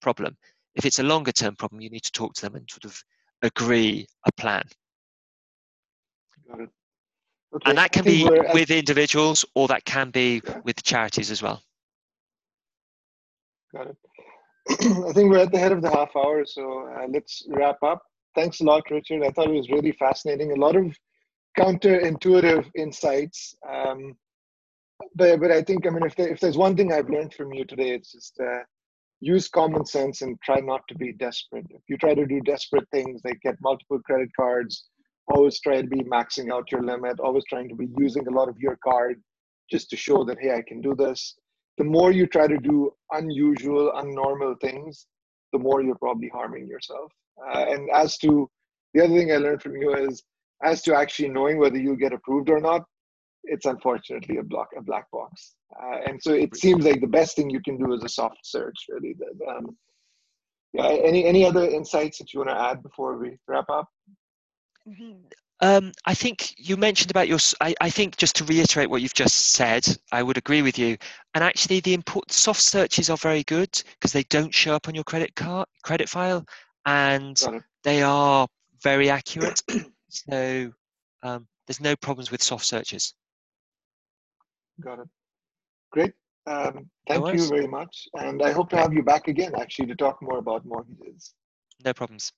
problem. 0.00 0.36
If 0.76 0.86
it's 0.86 1.00
a 1.00 1.04
longer 1.04 1.32
term 1.32 1.56
problem, 1.56 1.80
you 1.80 1.90
need 1.90 2.04
to 2.04 2.12
talk 2.12 2.34
to 2.34 2.42
them 2.42 2.54
and 2.54 2.68
sort 2.70 2.84
of 2.84 3.02
agree 3.42 4.06
a 4.26 4.32
plan. 4.32 4.64
Okay. 7.54 7.70
And 7.70 7.78
that 7.78 7.92
can 7.92 8.04
be 8.04 8.26
with 8.54 8.70
individuals 8.70 9.44
or 9.54 9.68
that 9.68 9.84
can 9.84 10.10
be 10.10 10.40
yeah. 10.44 10.60
with 10.64 10.82
charities 10.82 11.30
as 11.30 11.42
well. 11.42 11.62
Got 13.74 13.88
it. 13.88 13.96
I 14.70 15.12
think 15.12 15.30
we're 15.30 15.38
at 15.38 15.52
the 15.52 15.58
head 15.58 15.72
of 15.72 15.82
the 15.82 15.90
half 15.90 16.14
hour, 16.16 16.44
so 16.46 16.88
uh, 16.88 17.06
let's 17.08 17.44
wrap 17.48 17.82
up 17.82 18.02
thanks 18.34 18.60
a 18.60 18.64
lot, 18.64 18.90
Richard. 18.90 19.22
I 19.22 19.30
thought 19.30 19.48
it 19.48 19.54
was 19.54 19.70
really 19.70 19.92
fascinating. 19.92 20.52
A 20.52 20.56
lot 20.56 20.76
of 20.76 20.96
counterintuitive 21.58 22.68
insights. 22.76 23.54
Um, 23.68 24.14
but 25.14 25.40
but 25.40 25.50
I 25.50 25.62
think 25.62 25.86
I 25.86 25.90
mean 25.90 26.04
if 26.04 26.16
there, 26.16 26.28
if 26.28 26.40
there's 26.40 26.56
one 26.56 26.76
thing 26.76 26.92
I've 26.92 27.10
learned 27.10 27.34
from 27.34 27.52
you 27.52 27.64
today, 27.64 27.90
it's 27.90 28.12
just 28.12 28.38
uh, 28.40 28.60
use 29.20 29.48
common 29.48 29.84
sense 29.84 30.22
and 30.22 30.40
try 30.42 30.60
not 30.60 30.82
to 30.88 30.94
be 30.94 31.12
desperate. 31.12 31.66
If 31.70 31.82
you 31.88 31.96
try 31.96 32.14
to 32.14 32.26
do 32.26 32.40
desperate 32.40 32.88
things, 32.92 33.20
like 33.24 33.40
get 33.42 33.56
multiple 33.60 34.00
credit 34.00 34.30
cards, 34.36 34.84
always 35.28 35.60
try 35.60 35.80
to 35.80 35.86
be 35.86 36.02
maxing 36.02 36.52
out 36.52 36.70
your 36.70 36.82
limit, 36.82 37.20
always 37.20 37.44
trying 37.48 37.68
to 37.68 37.74
be 37.74 37.88
using 37.98 38.26
a 38.26 38.30
lot 38.30 38.48
of 38.48 38.58
your 38.58 38.78
card 38.82 39.22
just 39.70 39.88
to 39.90 39.96
show 39.96 40.24
that 40.24 40.38
hey 40.40 40.52
I 40.52 40.62
can 40.66 40.80
do 40.80 40.94
this. 40.94 41.36
The 41.78 41.84
more 41.84 42.12
you 42.12 42.26
try 42.26 42.46
to 42.46 42.58
do 42.58 42.92
unusual, 43.12 43.92
unnormal 43.96 44.60
things, 44.60 45.06
the 45.52 45.58
more 45.58 45.82
you're 45.82 45.94
probably 45.96 46.28
harming 46.28 46.66
yourself. 46.66 47.10
Uh, 47.42 47.64
and 47.68 47.88
as 47.94 48.18
to 48.18 48.50
the 48.94 49.04
other 49.04 49.14
thing 49.14 49.32
I 49.32 49.36
learned 49.36 49.62
from 49.62 49.76
you 49.76 49.94
is 49.94 50.22
as 50.62 50.82
to 50.82 50.94
actually 50.94 51.30
knowing 51.30 51.58
whether 51.58 51.78
you 51.78 51.96
get 51.96 52.12
approved 52.12 52.50
or 52.50 52.60
not, 52.60 52.82
it's 53.44 53.66
unfortunately 53.66 54.36
a 54.36 54.42
block 54.42 54.68
a 54.76 54.82
black 54.82 55.10
box. 55.10 55.54
Uh, 55.82 55.98
and 56.06 56.22
so 56.22 56.32
it 56.32 56.56
seems 56.56 56.84
like 56.84 57.00
the 57.00 57.06
best 57.06 57.36
thing 57.36 57.50
you 57.50 57.60
can 57.60 57.76
do 57.76 57.92
is 57.94 58.04
a 58.04 58.08
soft 58.08 58.38
search, 58.44 58.76
really. 58.88 59.16
Um, 59.48 59.76
yeah. 60.72 60.86
Any 60.86 61.24
any 61.24 61.44
other 61.44 61.64
insights 61.68 62.18
that 62.18 62.32
you 62.32 62.40
want 62.40 62.50
to 62.50 62.60
add 62.60 62.82
before 62.82 63.18
we 63.18 63.36
wrap 63.46 63.68
up? 63.68 63.88
Mm-hmm. 64.88 65.12
Um, 65.60 65.92
I 66.04 66.14
think 66.14 66.54
you 66.58 66.76
mentioned 66.76 67.12
about 67.12 67.28
your. 67.28 67.38
I, 67.60 67.72
I, 67.80 67.88
think 67.88 68.16
just 68.16 68.34
to 68.36 68.44
reiterate 68.44 68.90
what 68.90 69.00
you've 69.00 69.14
just 69.14 69.52
said, 69.52 69.86
I 70.10 70.22
would 70.22 70.36
agree 70.36 70.60
with 70.60 70.76
you. 70.76 70.96
And 71.34 71.44
actually, 71.44 71.78
the 71.78 71.94
import 71.94 72.32
soft 72.32 72.60
searches 72.60 73.08
are 73.08 73.16
very 73.16 73.44
good 73.44 73.70
because 73.92 74.12
they 74.12 74.24
don't 74.24 74.52
show 74.52 74.74
up 74.74 74.88
on 74.88 74.94
your 74.96 75.04
credit 75.04 75.36
card 75.36 75.68
credit 75.84 76.08
file, 76.08 76.44
and 76.84 77.40
they 77.84 78.02
are 78.02 78.48
very 78.82 79.08
accurate. 79.08 79.62
so 80.08 80.72
um, 81.22 81.46
there's 81.66 81.80
no 81.80 81.94
problems 81.94 82.32
with 82.32 82.42
soft 82.42 82.66
searches. 82.66 83.14
Got 84.80 84.98
it. 84.98 85.08
Great. 85.92 86.12
Um, 86.46 86.90
thank 87.06 87.24
no 87.24 87.32
you 87.32 87.46
very 87.46 87.68
much. 87.68 88.08
And 88.14 88.42
I 88.42 88.50
hope 88.50 88.68
to 88.70 88.76
have 88.76 88.92
you 88.92 89.02
back 89.02 89.28
again, 89.28 89.52
actually, 89.56 89.86
to 89.86 89.94
talk 89.94 90.20
more 90.20 90.38
about 90.38 90.64
mortgages. 90.64 91.34
No 91.84 91.92
problems. 91.92 92.32